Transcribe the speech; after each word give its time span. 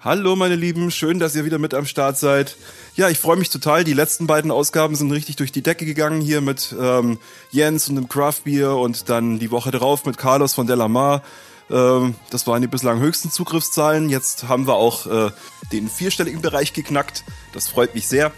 Hallo 0.00 0.36
meine 0.36 0.54
Lieben, 0.54 0.92
schön, 0.92 1.18
dass 1.18 1.34
ihr 1.34 1.44
wieder 1.44 1.58
mit 1.58 1.74
am 1.74 1.84
Start 1.84 2.16
seid. 2.16 2.56
Ja, 2.94 3.08
ich 3.08 3.18
freue 3.18 3.36
mich 3.36 3.50
total. 3.50 3.82
Die 3.82 3.94
letzten 3.94 4.28
beiden 4.28 4.52
Ausgaben 4.52 4.94
sind 4.94 5.10
richtig 5.10 5.34
durch 5.34 5.50
die 5.50 5.60
Decke 5.60 5.86
gegangen 5.86 6.20
hier 6.20 6.40
mit 6.40 6.72
ähm, 6.80 7.18
Jens 7.50 7.88
und 7.88 7.96
dem 7.96 8.08
Craft 8.08 8.44
Beer 8.44 8.76
und 8.76 9.08
dann 9.08 9.40
die 9.40 9.50
Woche 9.50 9.72
darauf 9.72 10.06
mit 10.06 10.16
Carlos 10.16 10.54
von 10.54 10.68
Delamar. 10.68 11.24
Ähm, 11.68 12.14
das 12.30 12.46
waren 12.46 12.62
die 12.62 12.68
bislang 12.68 13.00
höchsten 13.00 13.32
Zugriffszahlen. 13.32 14.08
Jetzt 14.08 14.46
haben 14.46 14.68
wir 14.68 14.74
auch 14.74 15.06
äh, 15.06 15.32
den 15.72 15.88
vierstelligen 15.88 16.42
Bereich 16.42 16.72
geknackt. 16.74 17.24
Das 17.52 17.66
freut 17.66 17.96
mich 17.96 18.06
sehr. 18.06 18.30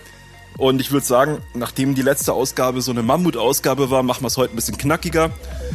Und 0.56 0.80
ich 0.80 0.92
würde 0.92 1.04
sagen, 1.04 1.42
nachdem 1.52 1.95
die 1.95 2.02
letzte 2.02 2.32
Ausgabe 2.32 2.80
so 2.80 2.90
eine 2.90 3.02
Mammut-Ausgabe 3.02 3.90
war, 3.90 4.02
machen 4.02 4.22
wir 4.22 4.29
es 4.29 4.38
heute 4.38 4.54
ein 4.54 4.56
bisschen 4.56 4.79
knackiger. 4.79 5.30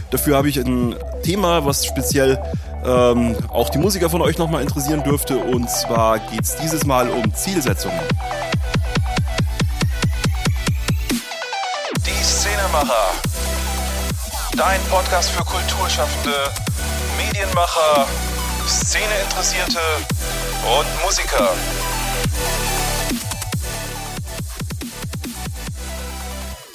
Dafür 0.10 0.36
habe 0.36 0.50
ich 0.50 0.58
ein 0.60 0.96
Thema, 1.22 1.64
was 1.64 1.86
speziell 1.86 2.40
ähm, 2.86 3.36
auch 3.50 3.70
die 3.70 3.78
Musiker 3.78 4.10
von 4.10 4.22
euch 4.22 4.38
nochmal 4.38 4.62
interessieren 4.62 5.04
dürfte. 5.04 5.38
Und 5.38 5.70
zwar 5.70 6.20
geht 6.20 6.44
es 6.44 6.56
dieses 6.58 6.86
Mal 6.86 7.10
um 7.10 7.34
Zielsetzungen. 7.34 8.00
Die 12.06 12.24
Szenemacher. 12.24 13.12
Dein 14.56 14.80
Podcast 14.90 15.32
für 15.32 15.44
Kulturschaffende, 15.44 16.36
Medienmacher, 17.18 18.06
Szeneinteressierte 18.68 19.80
und 20.80 21.04
Musiker. 21.04 21.50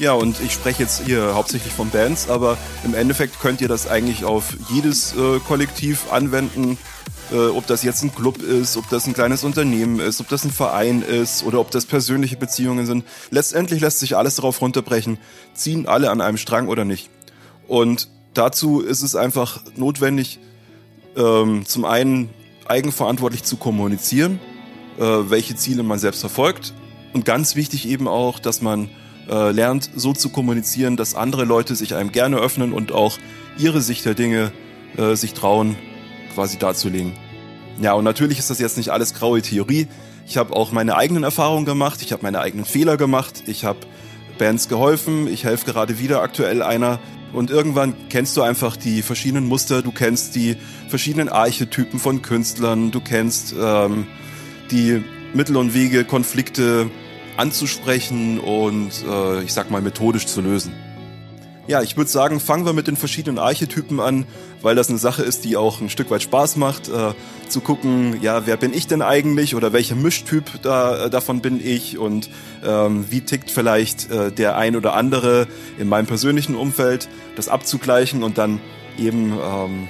Ja, 0.01 0.15
und 0.15 0.41
ich 0.41 0.55
spreche 0.55 0.83
jetzt 0.83 1.03
hier 1.05 1.35
hauptsächlich 1.35 1.75
von 1.75 1.91
Bands, 1.91 2.31
aber 2.31 2.57
im 2.85 2.95
Endeffekt 2.95 3.39
könnt 3.39 3.61
ihr 3.61 3.69
das 3.69 3.87
eigentlich 3.87 4.25
auf 4.25 4.57
jedes 4.71 5.15
äh, 5.15 5.41
Kollektiv 5.47 6.11
anwenden. 6.11 6.79
Äh, 7.31 7.49
ob 7.49 7.67
das 7.67 7.83
jetzt 7.83 8.03
ein 8.03 8.15
Club 8.15 8.41
ist, 8.41 8.79
ob 8.79 8.89
das 8.89 9.07
ein 9.07 9.13
kleines 9.13 9.45
Unternehmen 9.45 10.01
ist, 10.01 10.23
ob 10.23 10.29
das 10.29 10.47
ein 10.47 10.53
Verein 10.53 11.03
ist 11.03 11.45
oder 11.45 11.61
ob 11.61 11.71
das 11.71 11.85
persönliche 11.85 12.39
Beziehungen 12.39 12.87
sind. 12.87 13.05
Letztendlich 13.31 13.83
lässt 13.83 13.99
sich 13.99 14.17
alles 14.17 14.37
darauf 14.37 14.63
runterbrechen, 14.63 15.19
ziehen 15.53 15.87
alle 15.87 16.11
an 16.11 16.23
einem 16.23 16.39
Strang 16.39 16.69
oder 16.69 16.87
nicht. 16.87 17.11
Und 17.69 18.09
dazu 18.33 18.81
ist 18.81 19.03
es 19.03 19.15
einfach 19.15 19.61
notwendig, 19.77 20.39
ähm, 21.15 21.67
zum 21.67 21.85
einen 21.85 22.31
eigenverantwortlich 22.67 23.43
zu 23.43 23.59
kommunizieren, 23.59 24.41
äh, 24.99 25.03
welche 25.03 25.57
Ziele 25.57 25.83
man 25.83 25.99
selbst 25.99 26.21
verfolgt. 26.21 26.73
Und 27.13 27.27
ganz 27.27 27.55
wichtig 27.55 27.87
eben 27.87 28.09
auch, 28.09 28.39
dass 28.39 28.63
man 28.63 28.89
äh, 29.31 29.53
lernt 29.53 29.91
so 29.95 30.13
zu 30.13 30.29
kommunizieren, 30.31 30.97
dass 30.97 31.15
andere 31.15 31.45
Leute 31.45 31.77
sich 31.77 31.95
einem 31.95 32.13
gerne 32.13 32.37
öffnen 32.37 32.73
und 32.73 32.93
auch 32.93 33.19
ihre 33.59 33.81
Sicht 33.81 34.05
der 34.05 34.15
Dinge 34.15 34.53
äh, 34.97 35.15
sich 35.15 35.35
trauen, 35.35 35.77
quasi 36.35 36.59
darzulegen. 36.59 37.13
Ja, 37.81 37.95
und 37.95 38.05
natürlich 38.05 38.39
ist 38.39 38.51
das 38.51 38.59
jetzt 38.59 38.77
nicht 38.77 38.91
alles 38.91 39.15
graue 39.15 39.41
Theorie. 39.41 39.87
Ich 40.27 40.37
habe 40.37 40.55
auch 40.55 40.73
meine 40.73 40.97
eigenen 40.97 41.23
Erfahrungen 41.23 41.65
gemacht, 41.65 42.03
ich 42.03 42.13
habe 42.13 42.23
meine 42.23 42.41
eigenen 42.41 42.65
Fehler 42.65 42.97
gemacht, 42.97 43.45
ich 43.47 43.65
habe 43.65 43.79
Bands 44.39 44.69
geholfen, 44.69 45.27
ich 45.27 45.45
helfe 45.45 45.67
gerade 45.67 45.99
wieder 45.99 46.23
aktuell 46.23 46.63
einer. 46.63 46.99
Und 47.33 47.51
irgendwann 47.51 47.95
kennst 48.09 48.37
du 48.37 48.43
einfach 48.43 48.77
die 48.77 49.03
verschiedenen 49.03 49.47
Muster, 49.47 49.83
du 49.83 49.93
kennst 49.93 50.35
die 50.35 50.57
verschiedenen 50.89 51.29
Archetypen 51.29 52.01
von 52.01 52.23
Künstlern, 52.23 52.91
du 52.91 53.01
kennst 53.01 53.55
ähm, 53.61 54.07
die 54.71 55.03
Mittel 55.33 55.57
und 55.57 55.75
Wege, 55.75 56.05
Konflikte 56.05 56.91
anzusprechen 57.41 58.39
und 58.39 58.91
äh, 59.09 59.43
ich 59.43 59.53
sag 59.53 59.71
mal 59.71 59.81
methodisch 59.81 60.27
zu 60.27 60.43
lösen. 60.43 60.73
Ja, 61.67 61.83
ich 61.83 61.97
würde 61.97 62.11
sagen, 62.11 62.41
fangen 62.41 62.67
wir 62.67 62.73
mit 62.73 62.87
den 62.87 62.97
verschiedenen 62.97 63.39
Archetypen 63.39 64.01
an, 64.01 64.27
weil 64.61 64.75
das 64.75 64.91
eine 64.91 64.99
Sache 64.99 65.23
ist, 65.23 65.45
die 65.45 65.57
auch 65.57 65.81
ein 65.81 65.89
Stück 65.89 66.11
weit 66.11 66.23
Spaß 66.23 66.57
macht, 66.57 66.89
äh, 66.89 67.13
zu 67.49 67.61
gucken, 67.61 68.21
ja, 68.21 68.47
wer 68.47 68.57
bin 68.57 68.75
ich 68.75 68.89
denn 68.89 69.03
eigentlich 69.03 69.55
oder 69.55 69.73
welcher 69.73 69.95
Mischtyp 69.95 70.63
da, 70.63 71.07
äh, 71.07 71.11
davon 71.11 71.41
bin 71.41 71.65
ich 71.65 71.97
und 71.97 72.29
ähm, 72.65 73.07
wie 73.09 73.21
tickt 73.21 73.51
vielleicht 73.51 74.11
äh, 74.11 74.33
der 74.33 74.57
ein 74.57 74.77
oder 74.77 74.95
andere 74.95 75.47
in 75.79 75.89
meinem 75.89 76.07
persönlichen 76.07 76.57
Umfeld, 76.57 77.09
das 77.37 77.49
abzugleichen 77.49 78.23
und 78.23 78.37
dann 78.37 78.61
eben 78.99 79.33
ähm, 79.33 79.89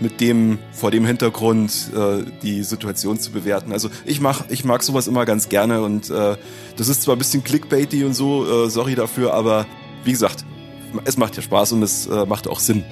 mit 0.00 0.20
dem 0.20 0.58
vor 0.72 0.90
dem 0.90 1.06
Hintergrund 1.06 1.90
äh, 1.94 2.24
die 2.42 2.62
Situation 2.62 3.18
zu 3.18 3.32
bewerten. 3.32 3.72
Also 3.72 3.90
ich 4.04 4.20
mach, 4.20 4.44
ich 4.50 4.64
mag 4.64 4.82
sowas 4.82 5.06
immer 5.06 5.24
ganz 5.24 5.48
gerne 5.48 5.82
und 5.82 6.10
äh, 6.10 6.36
das 6.76 6.88
ist 6.88 7.02
zwar 7.02 7.16
ein 7.16 7.18
bisschen 7.18 7.42
clickbaity 7.44 8.04
und 8.04 8.14
so, 8.14 8.66
äh, 8.66 8.70
sorry 8.70 8.94
dafür, 8.94 9.32
aber 9.32 9.66
wie 10.04 10.12
gesagt, 10.12 10.44
es 11.04 11.16
macht 11.16 11.36
ja 11.36 11.42
Spaß 11.42 11.72
und 11.72 11.82
es 11.82 12.06
äh, 12.06 12.26
macht 12.26 12.48
auch 12.48 12.60
Sinn. 12.60 12.84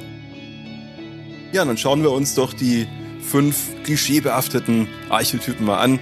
Ja, 1.53 1.65
dann 1.65 1.79
schauen 1.79 2.03
wir 2.03 2.11
uns 2.11 2.35
doch 2.35 2.53
die 2.53 2.87
fünf 3.21 3.57
klischeebehafteten 3.85 4.89
Archetypen 5.09 5.65
mal 5.65 5.79
an. 5.79 6.01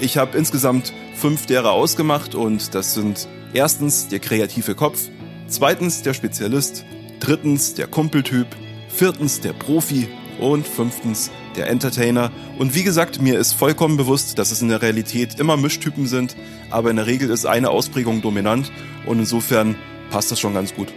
Ich 0.00 0.16
habe 0.16 0.36
insgesamt 0.36 0.92
fünf 1.14 1.46
derer 1.46 1.72
ausgemacht 1.72 2.34
und 2.34 2.74
das 2.74 2.94
sind 2.94 3.28
erstens 3.52 4.08
der 4.08 4.20
kreative 4.20 4.74
Kopf, 4.74 5.08
zweitens 5.48 6.02
der 6.02 6.14
Spezialist, 6.14 6.84
drittens 7.20 7.74
der 7.74 7.86
Kumpeltyp, 7.86 8.46
viertens 8.92 9.40
der 9.40 9.52
Profi 9.52 10.08
und 10.38 10.66
fünftens 10.66 11.30
der 11.56 11.68
Entertainer. 11.68 12.30
Und 12.58 12.74
wie 12.74 12.82
gesagt, 12.82 13.20
mir 13.20 13.38
ist 13.38 13.52
vollkommen 13.52 13.96
bewusst, 13.96 14.38
dass 14.38 14.50
es 14.50 14.62
in 14.62 14.68
der 14.68 14.82
Realität 14.82 15.38
immer 15.38 15.56
Mischtypen 15.56 16.06
sind, 16.06 16.36
aber 16.70 16.90
in 16.90 16.96
der 16.96 17.06
Regel 17.06 17.30
ist 17.30 17.46
eine 17.46 17.70
Ausprägung 17.70 18.22
dominant 18.22 18.70
und 19.06 19.18
insofern 19.18 19.76
passt 20.10 20.30
das 20.30 20.40
schon 20.40 20.54
ganz 20.54 20.74
gut. 20.74 20.88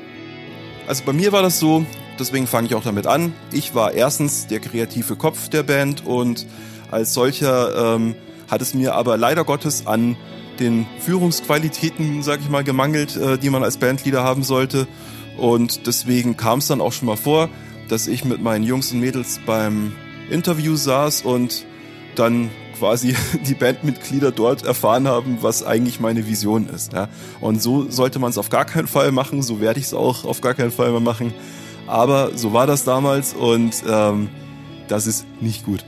Also 0.88 1.04
bei 1.06 1.14
mir 1.14 1.32
war 1.32 1.42
das 1.42 1.60
so, 1.60 1.86
deswegen 2.20 2.48
fange 2.48 2.68
ich 2.68 2.76
auch 2.76 2.84
damit 2.84 3.08
an. 3.08 3.34
Ich 3.52 3.74
war 3.74 3.94
erstens 3.94 4.48
der 4.48 4.60
kreative 4.60 5.16
Kopf 5.16 5.50
der 5.50 5.64
Band 5.64 6.06
und 6.06 6.46
als 6.92 7.14
solcher 7.14 7.96
ähm, 7.96 8.16
hat 8.50 8.62
es 8.62 8.74
mir 8.74 8.94
aber 8.96 9.18
leider 9.18 9.44
Gottes 9.44 9.88
an 9.88 10.16
den 10.60 10.86
Führungsqualitäten, 11.00 12.22
sag 12.22 12.42
ich 12.42 12.50
mal, 12.50 12.64
gemangelt, 12.64 13.16
äh, 13.16 13.38
die 13.38 13.50
man 13.50 13.64
als 13.64 13.78
Bandleader 13.78 14.24
haben 14.24 14.44
sollte. 14.44 14.88
Und 15.38 15.88
deswegen 15.88 16.38
kam 16.38 16.60
es 16.60 16.68
dann 16.68 16.82
auch 16.82 16.94
schon 16.94 17.08
mal 17.08 17.18
vor, 17.18 17.50
dass 17.88 18.08
ich 18.08 18.26
mit 18.26 18.42
meinen 18.42 18.64
Jungs 18.64 18.92
und 18.92 19.00
Mädels 19.00 19.40
beim 19.46 19.94
Interview 20.30 20.76
saß 20.76 21.24
und 21.24 21.66
dann 22.16 22.50
quasi 22.78 23.16
die 23.48 23.54
Bandmitglieder 23.54 24.32
dort 24.32 24.66
erfahren 24.66 25.08
haben, 25.08 25.38
was 25.42 25.64
eigentlich 25.64 26.00
meine 26.00 26.28
Vision 26.28 26.68
ist. 26.68 26.94
Ja. 26.94 27.10
Und 27.40 27.62
so 27.62 27.90
sollte 27.90 28.20
man 28.20 28.30
es 28.30 28.38
auf 28.38 28.50
gar 28.50 28.66
keinen 28.66 28.88
Fall 28.88 29.12
machen, 29.12 29.42
so 29.42 29.60
werde 29.60 29.80
ich 29.80 29.88
es 29.88 29.94
auch 29.94 30.26
auf 30.26 30.42
gar 30.42 30.54
keinen 30.54 30.72
Fall 30.72 30.92
mehr 30.92 31.00
machen. 31.00 31.34
Aber 31.88 32.32
so 32.36 32.54
war 32.54 32.68
das 32.68 32.84
damals 32.84 33.34
und 33.34 33.84
ähm, 33.88 34.30
das 34.88 35.08
ist 35.08 35.26
nicht 35.42 35.66
gut. 35.66 35.84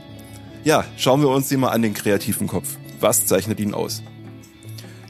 Ja, 0.64 0.84
schauen 0.96 1.20
wir 1.20 1.28
uns 1.28 1.48
den 1.48 1.60
mal 1.60 1.68
an 1.68 1.82
den 1.82 1.94
kreativen 1.94 2.48
Kopf. 2.48 2.76
Was 3.00 3.26
zeichnet 3.26 3.60
ihn 3.60 3.74
aus? 3.74 4.02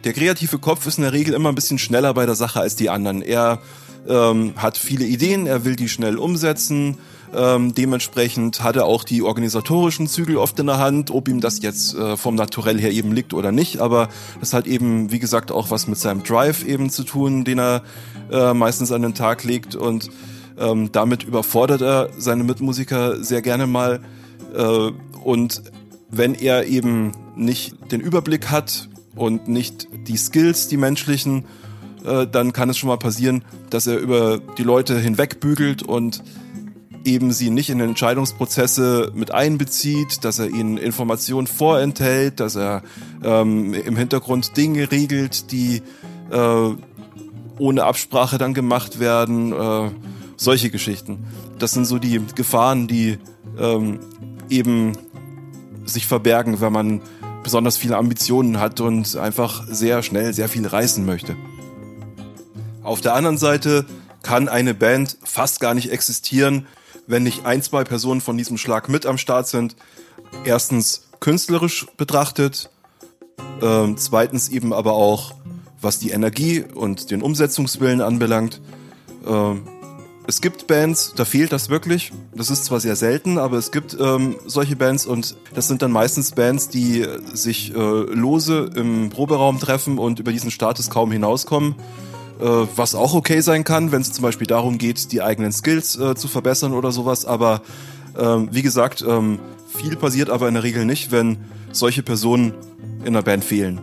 Der 0.05 0.13
kreative 0.13 0.59
Kopf 0.59 0.87
ist 0.87 0.99
in 0.99 1.03
der 1.03 1.13
Regel 1.13 1.35
immer 1.35 1.49
ein 1.49 1.55
bisschen 1.55 1.79
schneller 1.79 2.15
bei 2.15 2.27
der 2.27 2.35
Sache 2.35 2.61
als 2.61 2.77
die 2.77 2.91
anderen. 2.91 3.23
Er 3.23 3.61
ähm, 4.09 4.53
hat 4.57 4.79
viele 4.79 5.05
Ideen, 5.05 5.47
er 5.47 5.65
will 5.65 5.77
die 5.77 5.89
schnell 5.89 6.17
umsetzen. 6.17 6.99
Ähm, 7.35 7.75
dementsprechend 7.75 8.63
hat 8.63 8.77
er 8.77 8.85
auch 8.85 9.05
die 9.05 9.23
organisatorischen 9.23 10.07
Zügel 10.07 10.37
oft 10.37 10.59
in 10.61 10.67
der 10.67 10.79
Hand, 10.79 11.11
ob 11.11 11.29
ihm 11.29 11.41
das 11.41 11.61
jetzt 11.61 11.95
äh, 11.95 12.17
vom 12.17 12.35
Naturell 12.35 12.81
her 12.81 12.93
eben 12.93 13.13
liegt 13.13 13.35
oder 13.35 13.53
nicht. 13.53 13.81
Aber 13.81 14.09
das 14.41 14.53
hat 14.53 14.67
eben, 14.67 15.11
wie 15.11 15.19
gesagt, 15.19 15.51
auch 15.51 15.71
was 15.71 15.89
mit 15.89 15.99
seinem 15.99 16.23
Drive 16.23 16.65
eben 16.65 16.89
zu 16.89 17.03
tun, 17.03 17.45
den 17.45 17.59
er 17.59 17.83
äh, 18.31 18.55
meistens 18.55 18.93
an 18.93 19.03
den 19.03 19.15
Tag 19.15 19.45
legt. 19.45 19.75
Und 19.75 20.09
ähm, 20.59 20.93
damit 20.93 21.25
überfordert 21.25 21.83
er 21.83 22.11
seine 22.17 22.45
Mitmusiker 22.45 23.23
sehr 23.23 23.43
gerne 23.43 23.67
mal. 23.67 24.01
Äh, 24.55 24.93
und 25.25 25.63
wenn 26.09 26.35
er 26.35 26.67
eben 26.67 27.13
nicht 27.35 27.75
den 27.91 28.01
Überblick 28.01 28.51
hat 28.51 28.89
und 29.17 29.49
nicht 29.49 29.89
die 30.07 30.17
Skills, 30.17 30.69
die 30.69 30.77
menschlichen, 30.77 31.45
äh, 32.05 32.27
dann 32.27 32.53
kann 32.53 32.71
es 32.71 32.79
schon 32.79 32.89
mal 32.89 32.99
passieren, 32.99 33.45
dass 33.71 33.87
er 33.87 33.99
über 33.99 34.39
die 34.39 34.63
Leute 34.63 34.99
hinwegbügelt 34.99 35.83
und 35.83 36.23
eben 37.05 37.33
sie 37.33 37.51
nicht 37.51 37.71
in 37.71 37.81
Entscheidungsprozesse 37.81 39.13
mit 39.15 39.33
einbezieht, 39.33 40.25
dass 40.25 40.39
er 40.39 40.49
ihnen 40.49 40.77
Informationen 40.77 41.47
vorenthält, 41.47 42.41
dass 42.41 42.57
er 42.57 42.83
ähm, 43.23 43.75
im 43.75 43.97
Hintergrund 43.97 44.57
Dinge 44.57 44.91
regelt, 44.91 45.53
die 45.53 45.83
äh, 46.31 46.75
ohne 47.59 47.85
Absprache 47.85 48.39
dann 48.39 48.55
gemacht 48.55 48.99
werden, 48.99 49.53
äh, 49.53 49.91
solche 50.37 50.71
Geschichten. 50.71 51.25
Das 51.59 51.73
sind 51.73 51.87
so 51.87 51.99
die 51.99 52.21
Gefahren, 52.35 52.89
die 52.89 53.19
ähm, 53.59 54.01
eben 54.51 54.93
sich 55.85 56.07
verbergen, 56.07 56.61
wenn 56.61 56.73
man 56.73 57.01
besonders 57.47 57.77
viele 57.77 57.97
Ambitionen 57.97 58.59
hat 58.59 58.81
und 58.81 59.15
einfach 59.15 59.63
sehr 59.69 60.03
schnell 60.03 60.35
sehr 60.35 60.49
viel 60.49 60.67
reißen 60.67 61.07
möchte. 61.07 61.37
Auf 62.83 63.01
der 63.01 63.15
anderen 63.15 63.39
Seite 63.39 63.87
kann 64.25 64.49
eine 64.49 64.75
Band 64.75 65.17
fast 65.23 65.61
gar 65.61 65.73
nicht 65.73 65.93
existieren, 65.93 66.67
wenn 67.07 67.23
nicht 67.23 67.47
ein, 67.47 67.63
zwei 67.63 67.85
Personen 67.85 68.21
von 68.21 68.37
diesem 68.37 68.59
Schlag 68.59 68.89
mit 68.89 69.07
am 69.07 69.17
Start 69.17 69.47
sind. 69.47 69.77
Erstens 70.45 71.07
künstlerisch 71.21 71.87
betrachtet, 71.97 72.69
äh, 73.63 73.95
zweitens 73.95 74.49
eben 74.49 74.73
aber 74.73 74.95
auch 74.95 75.33
was 75.81 76.01
die 76.01 76.11
Energie 76.11 76.65
und 76.75 77.13
den 77.13 77.23
Umsetzungswillen 77.23 78.01
anbelangt. 78.01 78.61
Äh, 79.25 79.55
es 80.27 80.41
gibt 80.41 80.67
Bands, 80.67 81.13
da 81.15 81.25
fehlt 81.25 81.53
das 81.53 81.69
wirklich. 81.69 82.13
Das 82.35 82.51
ist 82.51 82.65
zwar 82.65 82.81
sehr 82.81 82.97
selten, 82.97 83.39
aber 83.39 83.59
es 83.59 83.71
gibt 83.71 83.97
ähm, 84.01 84.37
solche 84.47 84.77
Bands 84.77 85.07
und 85.07 85.37
das 85.55 85.69
sind 85.69 85.83
dann 85.83 85.93
meistens 85.93 86.33
Bands, 86.33 86.69
die 86.69 87.07
sich 87.33 87.75
äh, 87.75 87.79
lose 87.79 88.71
im 88.75 89.11
Proberaum 89.11 89.61
treffen 89.61 89.99
und 89.99 90.19
über 90.19 90.33
diesen 90.33 90.51
Status 90.51 90.91
kaum 90.91 91.13
hinauskommen. 91.13 91.77
Äh, 92.41 92.45
was 92.45 92.95
auch 92.95 93.15
okay 93.15 93.41
sein 93.41 93.65
kann, 93.65 93.93
wenn 93.93 94.03
es 94.03 94.13
zum 94.13 94.23
Beispiel 94.23 94.47
darum 94.47 94.79
geht, 94.79 95.13
die 95.13 95.23
eigenen 95.23 95.53
Skills 95.53 95.97
äh, 95.97 96.15
zu 96.15 96.29
verbessern 96.29 96.73
oder 96.73 96.93
sowas. 96.93 97.25
Aber 97.25 97.63
ähm, 98.19 98.49
wie 98.51 98.63
gesagt, 98.63 99.05
ähm, 99.07 99.39
viel 99.69 99.97
passiert 99.97 100.31
aber 100.31 100.49
in 100.49 100.55
der 100.55 100.63
Regel 100.63 100.85
nicht, 100.85 101.13
wenn 101.13 101.39
solche 101.73 102.03
Personen 102.03 102.53
in 103.05 103.13
der 103.13 103.23
Band 103.23 103.45
fehlen. 103.45 103.81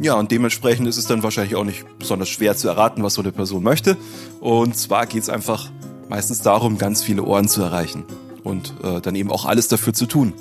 Ja, 0.00 0.14
und 0.14 0.30
dementsprechend 0.30 0.86
ist 0.88 0.98
es 0.98 1.06
dann 1.06 1.22
wahrscheinlich 1.22 1.54
auch 1.56 1.64
nicht 1.64 1.86
besonders 1.98 2.28
schwer 2.28 2.54
zu 2.54 2.68
erraten, 2.68 3.02
was 3.02 3.14
so 3.14 3.22
eine 3.22 3.32
Person 3.32 3.62
möchte. 3.62 3.96
Und 4.40 4.76
zwar 4.76 5.06
geht 5.06 5.22
es 5.22 5.30
einfach 5.30 5.70
meistens 6.08 6.42
darum, 6.42 6.78
ganz 6.78 7.02
viele 7.02 7.22
Ohren 7.22 7.48
zu 7.48 7.62
erreichen 7.62 8.04
und 8.44 8.74
äh, 8.82 9.00
dann 9.00 9.14
eben 9.14 9.30
auch 9.30 9.44
alles 9.44 9.68
dafür 9.68 9.92
zu 9.92 10.06
tun. 10.06 10.32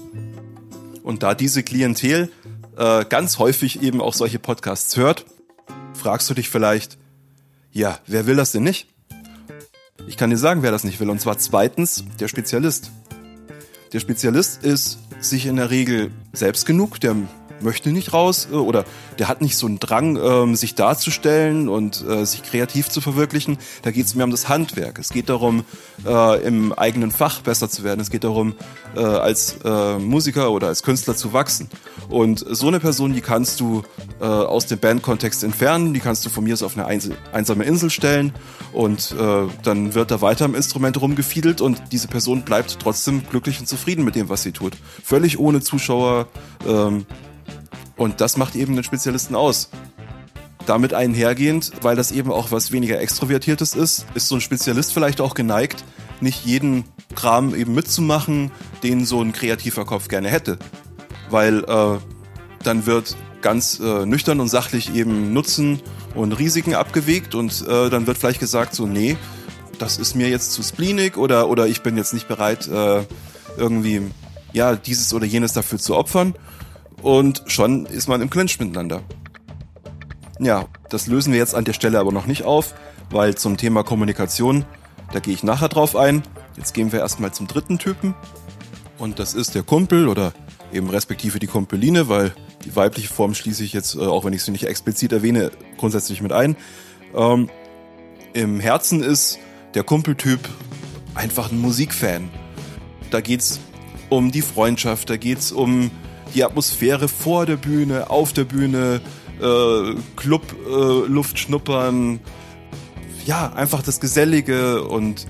Und 1.04 1.24
da 1.24 1.36
diese 1.36 1.64
Klientel 1.64 2.32
äh, 2.78 3.06
ganz 3.06 3.40
häufig 3.40 3.82
eben 3.82 4.02
auch 4.02 4.14
solche 4.14 4.40
Podcasts 4.40 4.98
hört, 4.98 5.26
fragst 5.94 6.30
du 6.30 6.34
dich 6.34 6.50
vielleicht, 6.50 6.98
ja, 7.72 8.00
wer 8.08 8.26
will 8.28 8.36
das 8.36 8.52
denn 8.52 8.64
nicht? 8.64 8.88
Ich 10.08 10.18
kann 10.18 10.30
dir 10.30 10.38
sagen, 10.38 10.62
wer 10.62 10.72
das 10.72 10.84
nicht 10.84 11.00
will. 11.00 11.10
Und 11.10 11.20
zwar 11.20 11.38
zweitens 11.38 12.04
der 12.20 12.28
Spezialist. 12.28 12.92
Der 13.94 14.00
Spezialist 14.00 14.64
ist 14.64 15.00
sich 15.20 15.46
in 15.46 15.56
der 15.56 15.72
Regel 15.72 16.12
selbst 16.34 16.66
genug, 16.66 17.00
der 17.00 17.16
möchte 17.62 17.92
nicht 17.92 18.14
raus 18.14 18.48
äh, 18.52 18.56
oder 18.56 18.86
der 19.20 19.28
hat 19.28 19.42
nicht 19.42 19.58
so 19.58 19.68
einen 19.68 19.80
Drang, 19.80 20.18
ähm, 20.18 20.56
sich 20.56 20.76
darzustellen 20.76 21.70
und 21.70 22.04
äh, 22.08 22.26
sich 22.26 22.44
kreativ 22.44 22.90
zu 22.90 23.02
verwirklichen. 23.02 23.58
Da 23.84 23.92
geht 23.92 24.06
es 24.06 24.16
mehr 24.16 24.26
um 24.26 24.32
das 24.32 24.50
Handwerk. 24.50 25.00
Es 25.00 25.10
geht 25.10 25.30
darum, 25.30 25.66
äh, 26.06 26.44
im 26.46 26.74
eigenen 26.74 27.12
Fach 27.12 27.42
besser 27.42 27.70
zu 27.70 27.84
werden. 27.84 28.00
Es 28.00 28.10
geht 28.10 28.24
darum, 28.24 28.56
als 28.96 29.58
Musiker 30.00 30.52
oder 30.52 30.68
als 30.68 30.82
Künstler 30.82 31.16
zu 31.16 31.34
wachsen. 31.34 31.70
Und 32.08 32.46
so 32.48 32.68
eine 32.68 32.80
Person, 32.80 33.14
die 33.14 33.20
kannst 33.20 33.60
du 33.60 33.84
aus 34.20 34.68
dem 34.68 34.80
Bandkontext 34.80 35.44
entfernen, 35.44 35.94
die 35.94 36.00
kannst 36.00 36.26
du 36.26 36.30
von 36.30 36.46
mir 36.46 36.54
aus 36.54 36.64
auf 36.64 36.78
eine 36.78 36.86
einsame 36.86 37.64
Insel 37.66 37.90
stellen 37.90 38.32
und 38.72 39.14
dann 39.64 39.94
wird 39.96 40.12
da 40.12 40.22
weiter 40.22 40.46
am 40.46 40.56
Instrument 40.56 41.02
rumgefiedelt 41.02 41.60
und 41.60 41.82
diese 41.92 42.08
Person 42.08 42.44
bleibt 42.44 42.80
trotzdem 42.80 43.24
glücklich 43.30 43.60
und 43.60 43.68
zufrieden 43.68 44.06
mit 44.06 44.16
dem, 44.16 44.30
was 44.30 44.44
sie 44.44 44.54
tut. 44.54 44.74
Völlig 45.04 45.38
ohne 45.38 45.60
Zuschauer, 45.62 46.28
ähm, 46.66 47.06
und 47.98 48.22
das 48.22 48.38
macht 48.38 48.56
eben 48.56 48.76
den 48.76 48.84
Spezialisten 48.84 49.36
aus. 49.36 49.70
Damit 50.66 50.94
einhergehend, 50.94 51.72
weil 51.82 51.96
das 51.96 52.12
eben 52.12 52.32
auch 52.32 52.52
was 52.52 52.72
weniger 52.72 53.00
Extrovertiertes 53.00 53.76
ist, 53.76 54.06
ist 54.16 54.28
so 54.28 54.36
ein 54.36 54.42
Spezialist 54.42 54.94
vielleicht 54.94 55.22
auch 55.22 55.36
geneigt, 55.36 55.84
nicht 56.22 56.46
jeden 56.46 56.86
Kram 57.14 57.54
eben 57.54 57.76
mitzumachen, 57.76 58.52
den 58.82 59.06
so 59.06 59.22
ein 59.22 59.32
kreativer 59.32 59.86
Kopf 59.86 60.08
gerne 60.08 60.30
hätte. 60.30 60.58
Weil 61.30 61.64
äh, 61.66 61.98
dann 62.64 62.86
wird 62.86 63.16
ganz 63.42 63.80
äh, 63.80 64.06
nüchtern 64.08 64.40
und 64.40 64.48
sachlich 64.48 64.96
eben 64.96 65.34
Nutzen 65.34 65.82
und 66.16 66.32
Risiken 66.34 66.74
abgewegt 66.74 67.36
und 67.36 67.64
äh, 67.68 67.90
dann 67.90 68.08
wird 68.08 68.18
vielleicht 68.18 68.40
gesagt 68.40 68.74
so, 68.74 68.88
nee, 68.88 69.18
das 69.78 69.98
ist 69.98 70.16
mir 70.16 70.30
jetzt 70.30 70.52
zu 70.54 70.64
spleenig 70.64 71.16
oder, 71.18 71.48
oder 71.48 71.68
ich 71.68 71.84
bin 71.84 71.96
jetzt 71.96 72.14
nicht 72.14 72.28
bereit, 72.28 72.68
äh, 72.68 73.04
irgendwie 73.58 74.02
ja, 74.54 74.76
dieses 74.76 75.14
oder 75.14 75.26
jenes 75.26 75.54
dafür 75.54 75.78
zu 75.78 75.96
opfern 75.96 76.34
und 77.06 77.44
schon 77.46 77.86
ist 77.86 78.08
man 78.08 78.20
im 78.22 78.32
Clinch 78.32 78.60
miteinander. 78.60 79.04
Ja, 80.40 80.66
das 80.90 81.06
lösen 81.06 81.34
wir 81.34 81.40
jetzt 81.40 81.54
an 81.54 81.64
der 81.64 81.74
Stelle 81.74 82.00
aber 82.00 82.12
noch 82.12 82.26
nicht 82.26 82.44
auf, 82.44 82.74
weil 83.12 83.36
zum 83.36 83.58
Thema 83.58 83.84
Kommunikation, 83.84 84.66
da 85.14 85.20
gehe 85.20 85.36
ich 85.36 85.44
nachher 85.44 85.70
drauf 85.70 85.96
ein. 85.96 86.24
Jetzt 86.58 86.74
gehen 86.74 86.92
wir 86.92 87.02
erstmal 87.02 87.32
zum 87.32 87.46
dritten 87.46 87.78
Typen. 87.78 88.16
Und 88.98 89.20
das 89.20 89.36
ist 89.36 89.54
der 89.54 89.62
Kumpel 89.62 90.08
oder 90.08 90.34
eben 90.74 90.90
respektive 90.90 91.38
die 91.38 91.46
Kumpeline, 91.46 92.10
weil 92.10 92.34
die 92.66 92.76
weibliche 92.76 93.14
Form 93.14 93.36
schließe 93.36 93.64
ich 93.64 93.72
jetzt, 93.72 93.94
äh, 93.94 94.00
auch 94.00 94.26
wenn 94.26 94.34
ich 94.34 94.42
sie 94.42 94.50
nicht 94.50 94.66
explizit 94.66 95.12
erwähne, 95.12 95.52
grundsätzlich 95.78 96.24
mit 96.24 96.32
ein. 96.32 96.56
Ähm, 97.14 97.52
Im 98.34 98.60
Herzen 98.60 99.04
ist 99.04 99.38
der 99.76 99.84
Kumpeltyp 99.84 100.40
einfach 101.14 101.52
ein 101.52 101.62
Musikfan. 101.62 102.32
Da 103.12 103.22
geht's 103.22 103.60
um 104.10 104.32
die 104.32 104.42
Freundschaft, 104.42 105.12
da 105.12 105.18
geht's 105.18 105.52
um 105.52 105.92
die 106.34 106.44
Atmosphäre 106.44 107.08
vor 107.08 107.46
der 107.46 107.58
Bühne, 107.58 108.10
auf 108.10 108.34
der 108.34 108.44
Bühne, 108.44 109.02
äh, 109.42 109.96
Club, 110.16 110.44
äh, 110.68 111.38
schnuppern, 111.38 112.20
ja, 113.26 113.52
einfach 113.54 113.82
das 113.82 114.00
Gesellige 114.00 114.84
und 114.84 115.26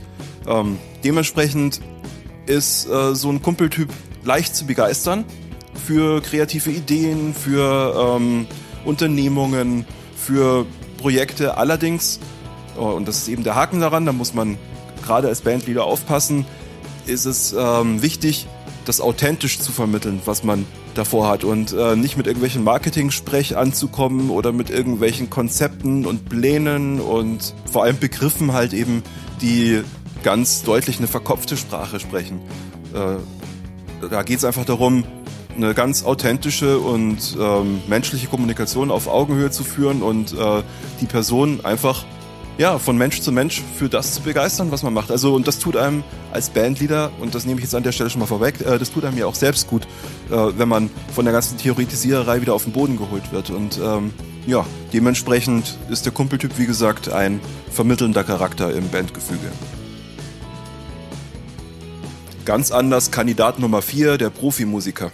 ähm, 0.48 0.78
dementsprechend 1.04 1.82
ist 2.46 2.88
äh, 2.88 3.16
so 3.16 3.30
ein 3.30 3.42
Kumpeltyp 3.42 3.90
leicht 4.24 4.56
zu 4.56 4.66
begeistern 4.66 5.26
für 5.86 6.22
kreative 6.22 6.72
Ideen, 6.72 7.34
für 7.34 8.16
ähm, 8.18 8.48
Unternehmungen, 8.86 9.86
für 10.16 10.66
Projekte. 10.98 11.58
Allerdings, 11.58 12.20
oh, 12.78 12.88
und 12.88 13.08
das 13.08 13.18
ist 13.18 13.28
eben 13.28 13.44
der 13.44 13.56
Haken 13.56 13.80
daran, 13.80 14.06
da 14.06 14.12
muss 14.12 14.34
man 14.34 14.58
gerade 15.04 15.28
als 15.28 15.42
Bandleader 15.42 15.84
aufpassen, 15.84 16.46
ist 17.06 17.26
es 17.26 17.54
ähm, 17.58 18.02
wichtig, 18.02 18.48
das 18.86 19.02
authentisch 19.02 19.60
zu 19.60 19.72
vermitteln, 19.72 20.22
was 20.26 20.44
man 20.44 20.66
davor 20.94 21.28
hat 21.28 21.44
und 21.44 21.74
äh, 21.74 21.96
nicht 21.96 22.18
mit 22.18 22.28
irgendwelchen 22.28 22.64
Marketing-Sprech 22.64 23.58
anzukommen 23.58 24.30
oder 24.30 24.52
mit 24.52 24.70
irgendwelchen 24.70 25.30
Konzepten 25.30 26.06
und 26.06 26.30
Plänen 26.30 27.00
und 27.00 27.54
vor 27.72 27.84
allem 27.84 28.00
Begriffen 28.00 28.54
halt 28.54 28.74
eben, 28.74 29.04
die 29.42 29.82
ganz 30.24 30.64
deutlich 30.64 30.98
eine 31.00 31.08
verkopfte 31.08 31.58
Sprache 31.58 32.00
sprechen. 32.00 32.40
Äh, 32.94 34.08
da 34.10 34.24
geht 34.24 34.38
es 34.38 34.46
einfach 34.46 34.66
darum, 34.66 35.04
eine 35.56 35.74
ganz 35.74 36.04
authentische 36.04 36.80
und 36.80 37.38
ähm, 37.40 37.82
menschliche 37.88 38.28
Kommunikation 38.28 38.92
auf 38.92 39.08
Augenhöhe 39.08 39.52
zu 39.52 39.64
führen 39.64 40.02
und 40.02 40.34
äh, 40.34 40.64
die 41.02 41.06
Person 41.06 41.64
einfach 41.64 42.06
ja, 42.58 42.80
von 42.80 42.98
Mensch 42.98 43.22
zu 43.22 43.32
Mensch 43.32 43.62
für 43.78 43.90
das 43.90 44.14
zu 44.14 44.22
begeistern, 44.22 44.72
was 44.72 44.82
man 44.84 44.94
macht. 44.94 45.12
Also, 45.12 45.36
und 45.36 45.48
das 45.48 45.60
tut 45.60 45.76
einem 45.76 46.04
als 46.32 46.50
Bandleader, 46.50 47.12
und 47.20 47.36
das 47.36 47.46
nehme 47.46 47.60
ich 47.60 47.66
jetzt 47.66 47.76
an 47.76 47.84
der 47.84 47.92
Stelle 47.92 48.10
schon 48.10 48.20
mal 48.20 48.28
vorweg, 48.28 48.62
äh, 48.62 48.78
das 48.80 48.92
tut 48.92 49.04
einem 49.04 49.18
ja 49.18 49.26
auch 49.26 49.36
selbst 49.36 49.68
gut, 49.68 49.84
äh, 50.32 50.36
wenn 50.58 50.70
man 50.70 50.90
von 51.14 51.26
der 51.26 51.34
ganzen 51.34 51.58
Theoretisiererei 51.58 52.42
wieder 52.42 52.54
auf 52.54 52.64
den 52.64 52.74
Boden 52.74 52.98
geholt 52.98 53.32
wird. 53.32 53.50
Und 53.50 53.80
ähm, 53.84 54.14
ja, 54.48 54.66
dementsprechend 54.94 55.78
ist 55.90 56.06
der 56.06 56.14
Kumpeltyp, 56.14 56.58
wie 56.58 56.66
gesagt, 56.66 57.12
ein 57.12 57.42
vermittelnder 57.72 58.24
Charakter 58.24 58.74
im 58.74 58.90
Bandgefüge. 58.90 59.52
Ganz 62.46 62.72
anders 62.72 63.12
Kandidat 63.12 63.60
Nummer 63.60 63.82
4, 63.82 64.18
der 64.18 64.30
Profimusiker. 64.30 65.12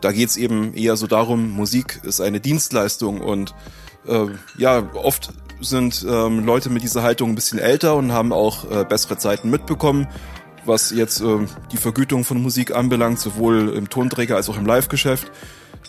Da 0.00 0.12
geht's 0.12 0.36
eben 0.36 0.74
eher 0.74 0.96
so 0.96 1.06
darum, 1.06 1.50
Musik 1.50 2.00
ist 2.02 2.20
eine 2.20 2.40
Dienstleistung 2.40 3.20
und 3.20 3.54
äh, 4.06 4.26
ja, 4.58 4.82
oft 4.94 5.30
sind 5.60 6.04
ähm, 6.08 6.44
Leute 6.44 6.70
mit 6.70 6.82
dieser 6.82 7.02
Haltung 7.02 7.30
ein 7.30 7.34
bisschen 7.34 7.58
älter 7.58 7.96
und 7.96 8.12
haben 8.12 8.32
auch 8.32 8.70
äh, 8.70 8.84
bessere 8.84 9.18
Zeiten 9.18 9.50
mitbekommen, 9.50 10.06
was 10.64 10.90
jetzt 10.90 11.20
äh, 11.20 11.46
die 11.72 11.76
Vergütung 11.76 12.24
von 12.24 12.42
Musik 12.42 12.74
anbelangt, 12.74 13.18
sowohl 13.18 13.70
im 13.70 13.88
Tonträger 13.88 14.36
als 14.36 14.48
auch 14.48 14.56
im 14.56 14.66
Live-Geschäft. 14.66 15.30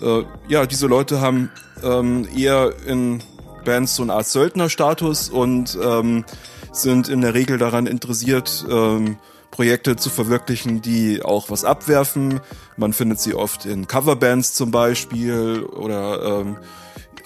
Äh, 0.01 0.23
ja, 0.47 0.65
diese 0.65 0.87
Leute 0.87 1.21
haben 1.21 1.49
ähm, 1.83 2.27
eher 2.35 2.73
in 2.85 3.21
Bands 3.63 3.95
so 3.95 4.03
eine 4.03 4.13
Art 4.13 4.27
Söldnerstatus 4.27 5.29
und 5.29 5.77
ähm, 5.81 6.25
sind 6.71 7.09
in 7.09 7.21
der 7.21 7.33
Regel 7.33 7.57
daran 7.57 7.85
interessiert, 7.85 8.65
ähm, 8.69 9.17
Projekte 9.51 9.97
zu 9.97 10.09
verwirklichen, 10.09 10.81
die 10.81 11.21
auch 11.21 11.49
was 11.49 11.65
abwerfen. 11.65 12.39
Man 12.77 12.93
findet 12.93 13.19
sie 13.19 13.35
oft 13.35 13.65
in 13.65 13.85
Coverbands 13.85 14.53
zum 14.53 14.71
Beispiel 14.71 15.63
oder 15.63 16.41
ähm, 16.41 16.57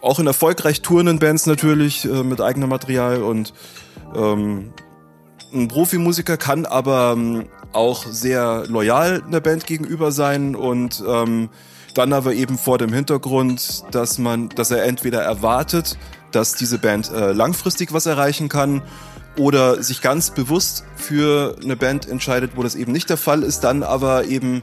auch 0.06 0.20
in 0.20 0.28
erfolgreich 0.28 0.82
tourenden 0.82 1.20
Bands 1.20 1.48
natürlich 1.48 2.06
äh, 2.06 2.24
mit 2.24 2.40
eigenem 2.40 2.70
Material 2.70 3.24
und 3.24 3.54
ähm, 4.16 4.72
ein 5.52 5.68
Profimusiker 5.68 6.38
kann 6.38 6.66
aber 6.66 7.16
ähm, 7.18 7.46
auch 7.74 8.06
sehr 8.06 8.66
loyal 8.68 9.24
einer 9.26 9.42
Band 9.42 9.66
gegenüber 9.66 10.12
sein 10.12 10.56
und 10.56 11.04
ähm, 11.08 11.50
dann 11.96 12.14
aber 12.14 12.34
eben 12.34 12.58
vor 12.58 12.78
dem 12.78 12.94
Hintergrund, 12.94 13.84
dass 13.92 14.18
man, 14.20 14.50
dass 14.50 14.70
er 14.70 14.84
entweder 14.84 15.22
erwartet, 15.22 15.98
dass 16.32 16.54
diese 16.54 16.78
Band 16.78 17.12
äh, 17.12 17.32
langfristig 17.32 17.92
was 17.92 18.06
erreichen 18.06 18.48
kann 18.48 18.84
oder 19.38 19.82
sich 19.82 20.02
ganz 20.02 20.30
bewusst 20.30 20.84
für 20.96 21.56
eine 21.64 21.76
Band 21.76 22.08
entscheidet, 22.08 22.52
wo 22.56 22.64
das 22.64 22.76
eben 22.76 22.92
nicht 22.92 23.10
der 23.10 23.18
Fall 23.18 23.44
ist, 23.44 23.62
dann 23.62 23.82
aber 23.82 24.26
eben 24.26 24.62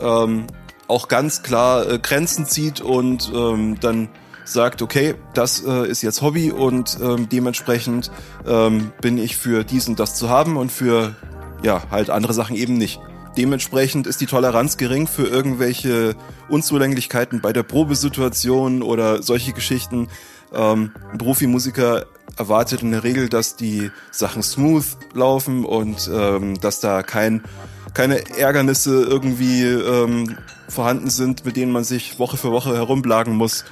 ähm, 0.00 0.46
auch 0.86 1.08
ganz 1.08 1.42
klar 1.42 1.86
äh, 1.90 1.98
Grenzen 1.98 2.46
zieht 2.46 2.80
und 2.80 3.30
ähm, 3.34 3.78
dann 3.80 4.08
sagt, 4.52 4.82
okay, 4.82 5.14
das 5.34 5.62
äh, 5.64 5.88
ist 5.88 6.02
jetzt 6.02 6.22
Hobby 6.22 6.50
und 6.50 6.98
ähm, 7.00 7.28
dementsprechend 7.28 8.10
ähm, 8.46 8.92
bin 9.00 9.18
ich 9.18 9.36
für 9.36 9.64
dies 9.64 9.88
und 9.88 10.00
das 10.00 10.14
zu 10.14 10.28
haben 10.28 10.56
und 10.56 10.72
für 10.72 11.14
ja 11.62 11.82
halt 11.90 12.10
andere 12.10 12.34
Sachen 12.34 12.56
eben 12.56 12.74
nicht. 12.74 13.00
Dementsprechend 13.36 14.06
ist 14.06 14.20
die 14.20 14.26
Toleranz 14.26 14.78
gering 14.78 15.06
für 15.06 15.24
irgendwelche 15.26 16.16
Unzulänglichkeiten 16.48 17.40
bei 17.40 17.52
der 17.52 17.62
Probesituation 17.62 18.82
oder 18.82 19.22
solche 19.22 19.52
Geschichten. 19.52 20.08
Ähm, 20.52 20.92
ein 21.12 21.18
Profimusiker 21.18 22.06
erwartet 22.36 22.82
in 22.82 22.92
der 22.92 23.04
Regel, 23.04 23.28
dass 23.28 23.56
die 23.56 23.90
Sachen 24.10 24.42
smooth 24.42 24.84
laufen 25.12 25.64
und 25.64 26.10
ähm, 26.12 26.58
dass 26.60 26.80
da 26.80 27.02
kein, 27.02 27.42
keine 27.94 28.28
Ärgernisse 28.36 29.02
irgendwie 29.02 29.64
ähm, 29.64 30.36
vorhanden 30.68 31.10
sind, 31.10 31.44
mit 31.44 31.56
denen 31.56 31.72
man 31.72 31.84
sich 31.84 32.18
Woche 32.18 32.36
für 32.36 32.50
Woche 32.50 32.74
herumplagen 32.74 33.34
muss. 33.34 33.64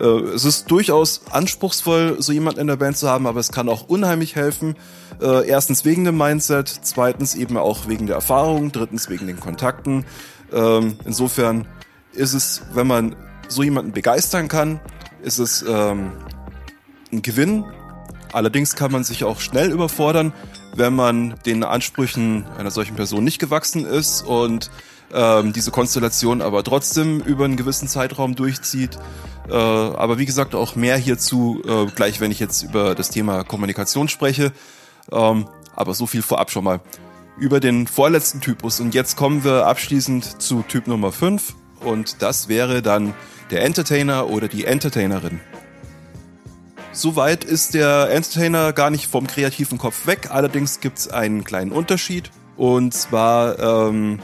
Äh, 0.00 0.04
es 0.04 0.44
ist 0.44 0.70
durchaus 0.70 1.22
anspruchsvoll, 1.30 2.16
so 2.20 2.32
jemanden 2.32 2.60
in 2.60 2.66
der 2.66 2.76
Band 2.76 2.96
zu 2.96 3.08
haben, 3.08 3.26
aber 3.26 3.40
es 3.40 3.52
kann 3.52 3.68
auch 3.68 3.88
unheimlich 3.88 4.36
helfen. 4.36 4.76
Äh, 5.20 5.46
erstens 5.46 5.84
wegen 5.84 6.04
dem 6.04 6.16
Mindset, 6.16 6.68
zweitens 6.82 7.34
eben 7.34 7.56
auch 7.56 7.88
wegen 7.88 8.06
der 8.06 8.16
Erfahrung, 8.16 8.72
drittens 8.72 9.08
wegen 9.10 9.26
den 9.26 9.38
Kontakten. 9.38 10.06
Ähm, 10.52 10.96
insofern 11.04 11.66
ist 12.12 12.34
es, 12.34 12.62
wenn 12.72 12.86
man 12.86 13.16
so 13.48 13.62
jemanden 13.62 13.92
begeistern 13.92 14.48
kann, 14.48 14.80
ist 15.22 15.38
es 15.38 15.64
ähm, 15.68 16.12
ein 17.12 17.22
Gewinn. 17.22 17.64
Allerdings 18.32 18.76
kann 18.76 18.92
man 18.92 19.04
sich 19.04 19.24
auch 19.24 19.40
schnell 19.40 19.70
überfordern, 19.70 20.32
wenn 20.76 20.94
man 20.94 21.34
den 21.44 21.64
Ansprüchen 21.64 22.46
einer 22.58 22.70
solchen 22.70 22.94
Person 22.94 23.24
nicht 23.24 23.40
gewachsen 23.40 23.84
ist 23.84 24.22
und 24.22 24.70
ähm, 25.12 25.52
diese 25.52 25.72
Konstellation 25.72 26.40
aber 26.40 26.62
trotzdem 26.62 27.20
über 27.20 27.44
einen 27.44 27.56
gewissen 27.56 27.88
Zeitraum 27.88 28.36
durchzieht. 28.36 28.98
Äh, 29.50 29.54
aber 29.54 30.18
wie 30.18 30.26
gesagt, 30.26 30.54
auch 30.54 30.76
mehr 30.76 30.96
hierzu, 30.96 31.62
äh, 31.66 31.86
gleich 31.94 32.20
wenn 32.20 32.30
ich 32.30 32.38
jetzt 32.38 32.62
über 32.62 32.94
das 32.94 33.10
Thema 33.10 33.44
Kommunikation 33.44 34.08
spreche. 34.08 34.52
Ähm, 35.10 35.48
aber 35.74 35.94
so 35.94 36.06
viel 36.06 36.22
vorab 36.22 36.50
schon 36.50 36.64
mal 36.64 36.80
über 37.38 37.58
den 37.58 37.86
vorletzten 37.86 38.40
Typus. 38.40 38.80
Und 38.80 38.94
jetzt 38.94 39.16
kommen 39.16 39.44
wir 39.44 39.66
abschließend 39.66 40.42
zu 40.42 40.62
Typ 40.62 40.86
Nummer 40.86 41.10
5. 41.10 41.54
Und 41.80 42.22
das 42.22 42.48
wäre 42.48 42.82
dann 42.82 43.14
der 43.50 43.62
Entertainer 43.64 44.28
oder 44.28 44.46
die 44.46 44.66
Entertainerin. 44.66 45.40
Soweit 46.92 47.44
ist 47.44 47.74
der 47.74 48.10
Entertainer 48.10 48.72
gar 48.72 48.90
nicht 48.90 49.06
vom 49.06 49.26
kreativen 49.26 49.78
Kopf 49.78 50.06
weg. 50.06 50.28
Allerdings 50.30 50.80
gibt 50.80 50.98
es 50.98 51.08
einen 51.08 51.44
kleinen 51.44 51.72
Unterschied. 51.72 52.30
Und 52.56 52.92
zwar 52.92 53.58
ähm, 53.58 54.18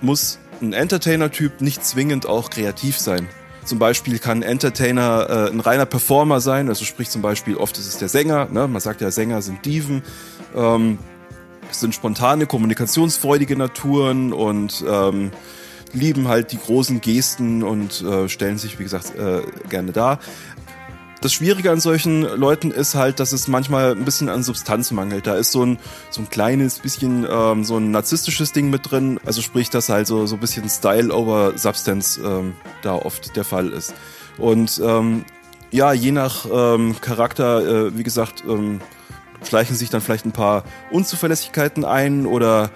muss 0.00 0.38
ein 0.60 0.72
Entertainer-Typ 0.72 1.60
nicht 1.60 1.84
zwingend 1.84 2.26
auch 2.26 2.50
kreativ 2.50 2.98
sein. 2.98 3.28
Zum 3.64 3.78
Beispiel 3.78 4.18
kann 4.18 4.42
Entertainer 4.42 5.26
äh, 5.28 5.50
ein 5.50 5.60
reiner 5.60 5.86
Performer 5.86 6.40
sein, 6.40 6.68
also 6.68 6.84
sprich 6.84 7.10
zum 7.10 7.22
Beispiel 7.22 7.56
oft 7.56 7.76
ist 7.78 7.86
es 7.86 7.98
der 7.98 8.08
Sänger, 8.08 8.48
ne? 8.50 8.66
man 8.66 8.80
sagt 8.80 9.00
ja, 9.00 9.10
Sänger 9.10 9.42
sind 9.42 9.64
Diven, 9.64 10.02
ähm, 10.56 10.98
sind 11.70 11.94
spontane, 11.94 12.46
kommunikationsfreudige 12.46 13.56
Naturen 13.56 14.32
und 14.32 14.84
ähm, 14.88 15.30
lieben 15.92 16.28
halt 16.28 16.52
die 16.52 16.58
großen 16.58 17.00
Gesten 17.00 17.62
und 17.62 18.02
äh, 18.02 18.28
stellen 18.28 18.58
sich, 18.58 18.78
wie 18.78 18.84
gesagt, 18.84 19.14
äh, 19.16 19.42
gerne 19.68 19.92
dar. 19.92 20.20
Das 21.20 21.34
Schwierige 21.34 21.70
an 21.70 21.80
solchen 21.80 22.22
Leuten 22.22 22.70
ist 22.70 22.94
halt, 22.94 23.20
dass 23.20 23.32
es 23.32 23.46
manchmal 23.46 23.92
ein 23.92 24.06
bisschen 24.06 24.30
an 24.30 24.42
Substanz 24.42 24.90
mangelt. 24.90 25.26
Da 25.26 25.34
ist 25.34 25.52
so 25.52 25.64
ein, 25.64 25.78
so 26.08 26.22
ein 26.22 26.30
kleines 26.30 26.78
bisschen 26.78 27.26
ähm, 27.30 27.62
so 27.62 27.76
ein 27.76 27.90
narzisstisches 27.90 28.52
Ding 28.52 28.70
mit 28.70 28.90
drin. 28.90 29.20
Also 29.26 29.42
sprich, 29.42 29.68
dass 29.68 29.90
halt 29.90 30.06
so, 30.06 30.24
so 30.24 30.36
ein 30.36 30.40
bisschen 30.40 30.66
Style 30.70 31.14
over 31.14 31.58
Substance 31.58 32.18
ähm, 32.24 32.54
da 32.82 32.94
oft 32.94 33.36
der 33.36 33.44
Fall 33.44 33.68
ist. 33.68 33.92
Und 34.38 34.80
ähm, 34.82 35.26
ja, 35.70 35.92
je 35.92 36.10
nach 36.10 36.46
ähm, 36.50 36.96
Charakter, 37.02 37.86
äh, 37.88 37.98
wie 37.98 38.02
gesagt, 38.02 38.42
ähm, 38.48 38.80
schleichen 39.46 39.76
sich 39.76 39.90
dann 39.90 40.00
vielleicht 40.00 40.24
ein 40.24 40.32
paar 40.32 40.64
Unzuverlässigkeiten 40.90 41.84
ein 41.84 42.24
oder 42.24 42.70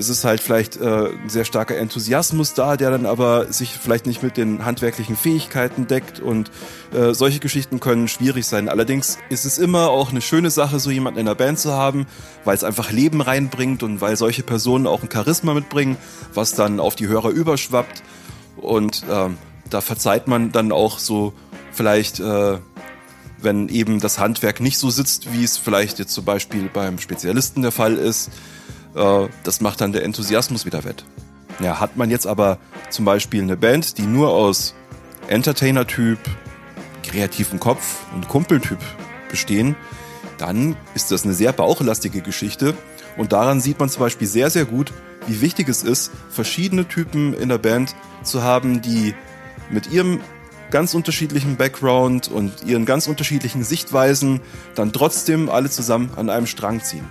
es 0.00 0.08
ist 0.08 0.24
halt 0.24 0.40
vielleicht 0.40 0.76
äh, 0.76 1.10
ein 1.10 1.28
sehr 1.28 1.44
starker 1.44 1.76
Enthusiasmus 1.76 2.54
da, 2.54 2.78
der 2.78 2.90
dann 2.90 3.04
aber 3.04 3.52
sich 3.52 3.70
vielleicht 3.70 4.06
nicht 4.06 4.22
mit 4.22 4.38
den 4.38 4.64
handwerklichen 4.64 5.14
Fähigkeiten 5.14 5.86
deckt 5.86 6.20
und 6.20 6.50
äh, 6.92 7.12
solche 7.12 7.38
Geschichten 7.38 7.80
können 7.80 8.08
schwierig 8.08 8.46
sein. 8.46 8.70
Allerdings 8.70 9.18
ist 9.28 9.44
es 9.44 9.58
immer 9.58 9.90
auch 9.90 10.10
eine 10.10 10.22
schöne 10.22 10.50
Sache, 10.50 10.80
so 10.80 10.90
jemanden 10.90 11.20
in 11.20 11.26
der 11.26 11.34
Band 11.34 11.58
zu 11.58 11.72
haben, 11.72 12.06
weil 12.44 12.54
es 12.54 12.64
einfach 12.64 12.90
Leben 12.90 13.20
reinbringt 13.20 13.82
und 13.82 14.00
weil 14.00 14.16
solche 14.16 14.42
Personen 14.42 14.86
auch 14.86 15.02
ein 15.02 15.10
Charisma 15.12 15.52
mitbringen, 15.52 15.98
was 16.32 16.54
dann 16.54 16.80
auf 16.80 16.96
die 16.96 17.06
Hörer 17.06 17.28
überschwappt 17.28 18.02
und 18.56 19.04
äh, 19.08 19.28
da 19.68 19.80
verzeiht 19.82 20.28
man 20.28 20.50
dann 20.50 20.72
auch 20.72 20.98
so 20.98 21.34
vielleicht 21.72 22.20
äh, 22.20 22.58
wenn 23.42 23.68
eben 23.68 24.00
das 24.00 24.18
Handwerk 24.18 24.60
nicht 24.60 24.76
so 24.76 24.90
sitzt, 24.90 25.32
wie 25.32 25.44
es 25.44 25.56
vielleicht 25.56 25.98
jetzt 25.98 26.12
zum 26.12 26.26
Beispiel 26.26 26.68
beim 26.70 26.98
Spezialisten 26.98 27.62
der 27.62 27.72
Fall 27.72 27.96
ist. 27.96 28.30
Das 28.94 29.60
macht 29.60 29.80
dann 29.80 29.92
der 29.92 30.04
Enthusiasmus 30.04 30.66
wieder 30.66 30.84
wett. 30.84 31.04
Ja, 31.60 31.78
hat 31.78 31.96
man 31.96 32.10
jetzt 32.10 32.26
aber 32.26 32.58
zum 32.88 33.04
Beispiel 33.04 33.42
eine 33.42 33.56
Band, 33.56 33.98
die 33.98 34.02
nur 34.02 34.30
aus 34.30 34.74
Entertainer-Typ, 35.28 36.18
kreativen 37.02 37.60
Kopf 37.60 38.04
und 38.14 38.28
Kumpeltyp 38.28 38.78
bestehen, 39.30 39.76
dann 40.38 40.76
ist 40.94 41.10
das 41.10 41.24
eine 41.24 41.34
sehr 41.34 41.52
bauchlastige 41.52 42.22
Geschichte. 42.22 42.74
Und 43.16 43.32
daran 43.32 43.60
sieht 43.60 43.78
man 43.78 43.88
zum 43.88 44.00
Beispiel 44.00 44.26
sehr, 44.26 44.50
sehr 44.50 44.64
gut, 44.64 44.92
wie 45.26 45.40
wichtig 45.40 45.68
es 45.68 45.82
ist, 45.82 46.10
verschiedene 46.30 46.88
Typen 46.88 47.34
in 47.34 47.48
der 47.48 47.58
Band 47.58 47.94
zu 48.22 48.42
haben, 48.42 48.80
die 48.80 49.14
mit 49.70 49.92
ihrem 49.92 50.20
ganz 50.70 50.94
unterschiedlichen 50.94 51.56
Background 51.56 52.28
und 52.28 52.64
ihren 52.64 52.86
ganz 52.86 53.06
unterschiedlichen 53.06 53.64
Sichtweisen 53.64 54.40
dann 54.74 54.92
trotzdem 54.92 55.48
alle 55.48 55.68
zusammen 55.68 56.10
an 56.16 56.30
einem 56.30 56.46
Strang 56.46 56.82
ziehen. 56.82 57.04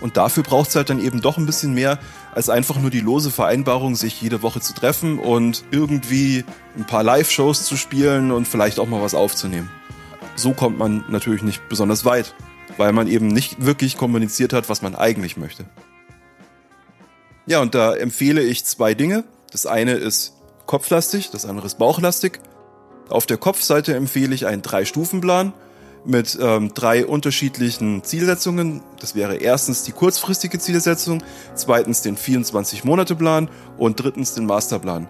Und 0.00 0.16
dafür 0.16 0.42
braucht 0.42 0.70
es 0.70 0.76
halt 0.76 0.90
dann 0.90 1.00
eben 1.00 1.20
doch 1.20 1.38
ein 1.38 1.46
bisschen 1.46 1.74
mehr 1.74 1.98
als 2.34 2.48
einfach 2.48 2.78
nur 2.78 2.90
die 2.90 3.00
lose 3.00 3.30
Vereinbarung, 3.30 3.96
sich 3.96 4.20
jede 4.20 4.42
Woche 4.42 4.60
zu 4.60 4.72
treffen 4.74 5.18
und 5.18 5.64
irgendwie 5.70 6.44
ein 6.76 6.86
paar 6.86 7.02
Live-Shows 7.02 7.64
zu 7.64 7.76
spielen 7.76 8.30
und 8.30 8.46
vielleicht 8.46 8.78
auch 8.78 8.86
mal 8.86 9.02
was 9.02 9.14
aufzunehmen. 9.14 9.70
So 10.36 10.52
kommt 10.52 10.78
man 10.78 11.04
natürlich 11.08 11.42
nicht 11.42 11.68
besonders 11.68 12.04
weit, 12.04 12.34
weil 12.76 12.92
man 12.92 13.08
eben 13.08 13.26
nicht 13.26 13.64
wirklich 13.64 13.96
kommuniziert 13.96 14.52
hat, 14.52 14.68
was 14.68 14.82
man 14.82 14.94
eigentlich 14.94 15.36
möchte. 15.36 15.64
Ja, 17.46 17.60
und 17.60 17.74
da 17.74 17.94
empfehle 17.94 18.42
ich 18.42 18.64
zwei 18.64 18.94
Dinge. 18.94 19.24
Das 19.50 19.66
eine 19.66 19.94
ist 19.94 20.34
kopflastig, 20.66 21.30
das 21.30 21.46
andere 21.46 21.66
ist 21.66 21.78
bauchlastig. 21.78 22.40
Auf 23.08 23.26
der 23.26 23.38
Kopfseite 23.38 23.96
empfehle 23.96 24.34
ich 24.34 24.46
einen 24.46 24.62
Drei-Stufen-Plan 24.62 25.54
mit 26.04 26.38
ähm, 26.40 26.72
drei 26.74 27.06
unterschiedlichen 27.06 28.02
Zielsetzungen. 28.04 28.82
Das 29.00 29.14
wäre 29.14 29.36
erstens 29.36 29.82
die 29.82 29.92
kurzfristige 29.92 30.58
Zielsetzung, 30.58 31.22
zweitens 31.54 32.02
den 32.02 32.16
24-Monate-Plan 32.16 33.48
und 33.76 34.00
drittens 34.00 34.34
den 34.34 34.46
Masterplan. 34.46 35.08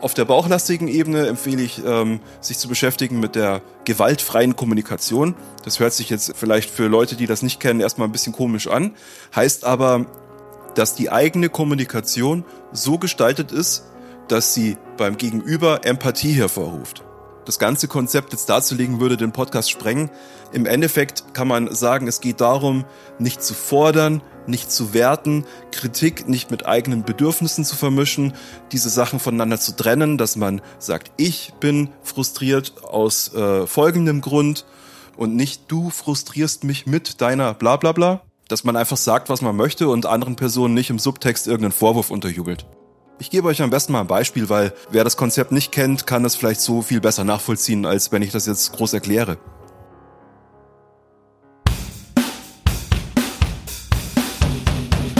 Auf 0.00 0.12
der 0.12 0.26
bauchlastigen 0.26 0.86
Ebene 0.86 1.26
empfehle 1.28 1.62
ich, 1.62 1.82
ähm, 1.82 2.20
sich 2.42 2.58
zu 2.58 2.68
beschäftigen 2.68 3.20
mit 3.20 3.36
der 3.36 3.62
gewaltfreien 3.84 4.54
Kommunikation. 4.54 5.34
Das 5.64 5.80
hört 5.80 5.94
sich 5.94 6.10
jetzt 6.10 6.34
vielleicht 6.36 6.68
für 6.68 6.88
Leute, 6.88 7.16
die 7.16 7.26
das 7.26 7.40
nicht 7.40 7.58
kennen, 7.58 7.80
erstmal 7.80 8.08
ein 8.08 8.12
bisschen 8.12 8.34
komisch 8.34 8.66
an, 8.66 8.94
heißt 9.34 9.64
aber, 9.64 10.04
dass 10.74 10.94
die 10.94 11.10
eigene 11.10 11.48
Kommunikation 11.48 12.44
so 12.70 12.98
gestaltet 12.98 13.50
ist, 13.50 13.84
dass 14.28 14.52
sie 14.52 14.76
beim 14.96 15.16
Gegenüber 15.16 15.86
Empathie 15.86 16.32
hervorruft. 16.32 17.02
Das 17.44 17.58
ganze 17.58 17.88
Konzept 17.88 18.32
jetzt 18.32 18.48
darzulegen 18.48 19.00
würde 19.00 19.16
den 19.16 19.32
Podcast 19.32 19.70
sprengen. 19.70 20.10
Im 20.52 20.66
Endeffekt 20.66 21.34
kann 21.34 21.48
man 21.48 21.72
sagen, 21.74 22.06
es 22.06 22.20
geht 22.20 22.40
darum, 22.40 22.84
nicht 23.18 23.42
zu 23.42 23.54
fordern, 23.54 24.22
nicht 24.46 24.70
zu 24.70 24.94
werten, 24.94 25.44
Kritik 25.72 26.28
nicht 26.28 26.50
mit 26.50 26.66
eigenen 26.66 27.04
Bedürfnissen 27.04 27.64
zu 27.64 27.76
vermischen, 27.76 28.34
diese 28.72 28.88
Sachen 28.88 29.20
voneinander 29.20 29.58
zu 29.58 29.76
trennen, 29.76 30.18
dass 30.18 30.36
man 30.36 30.60
sagt, 30.78 31.12
ich 31.16 31.54
bin 31.60 31.88
frustriert 32.02 32.84
aus 32.84 33.34
äh, 33.34 33.66
folgendem 33.66 34.20
Grund 34.20 34.64
und 35.16 35.36
nicht 35.36 35.64
du 35.68 35.90
frustrierst 35.90 36.64
mich 36.64 36.86
mit 36.86 37.20
deiner 37.20 37.54
bla 37.54 37.76
bla 37.76 37.92
bla 37.92 38.20
dass 38.48 38.64
man 38.64 38.76
einfach 38.76 38.96
sagt, 38.96 39.28
was 39.28 39.42
man 39.42 39.56
möchte 39.56 39.88
und 39.88 40.06
anderen 40.06 40.36
Personen 40.36 40.74
nicht 40.74 40.90
im 40.90 40.98
Subtext 40.98 41.46
irgendeinen 41.46 41.72
Vorwurf 41.72 42.10
unterjubelt. 42.10 42.66
Ich 43.20 43.30
gebe 43.30 43.46
euch 43.46 43.62
am 43.62 43.70
besten 43.70 43.92
mal 43.92 44.00
ein 44.00 44.08
Beispiel, 44.08 44.48
weil 44.48 44.72
wer 44.90 45.04
das 45.04 45.16
Konzept 45.16 45.52
nicht 45.52 45.70
kennt, 45.70 46.04
kann 46.04 46.24
das 46.24 46.34
vielleicht 46.34 46.60
so 46.60 46.82
viel 46.82 47.00
besser 47.00 47.22
nachvollziehen, 47.22 47.86
als 47.86 48.10
wenn 48.10 48.22
ich 48.22 48.32
das 48.32 48.46
jetzt 48.46 48.72
groß 48.72 48.92
erkläre. 48.92 49.38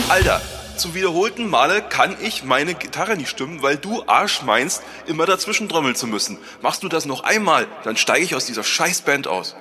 Alter, 0.08 0.42
zu 0.76 0.94
wiederholten 0.94 1.48
Male 1.48 1.82
kann 1.82 2.16
ich 2.20 2.42
meine 2.42 2.74
Gitarre 2.74 3.16
nicht 3.16 3.28
stimmen, 3.28 3.62
weil 3.62 3.76
du 3.76 4.02
Arsch 4.06 4.42
meinst, 4.42 4.82
immer 5.06 5.24
dazwischen 5.24 5.68
trommeln 5.68 5.94
zu 5.94 6.08
müssen. 6.08 6.38
Machst 6.62 6.82
du 6.82 6.88
das 6.88 7.06
noch 7.06 7.22
einmal, 7.22 7.68
dann 7.84 7.96
steige 7.96 8.24
ich 8.24 8.34
aus 8.34 8.46
dieser 8.46 8.64
Scheißband 8.64 9.28
aus. 9.28 9.54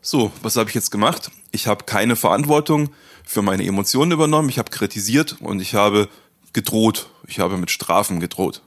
So, 0.00 0.32
was 0.40 0.56
habe 0.56 0.70
ich 0.70 0.74
jetzt 0.74 0.90
gemacht? 0.90 1.30
Ich 1.50 1.66
habe 1.66 1.84
keine 1.84 2.16
Verantwortung 2.16 2.90
für 3.24 3.42
meine 3.42 3.64
Emotionen 3.64 4.12
übernommen, 4.12 4.48
ich 4.48 4.58
habe 4.58 4.70
kritisiert 4.70 5.36
und 5.40 5.60
ich 5.60 5.74
habe 5.74 6.08
gedroht. 6.56 7.10
Ich 7.28 7.38
habe 7.38 7.58
mit 7.58 7.70
Strafen 7.70 8.18
gedroht. 8.18 8.62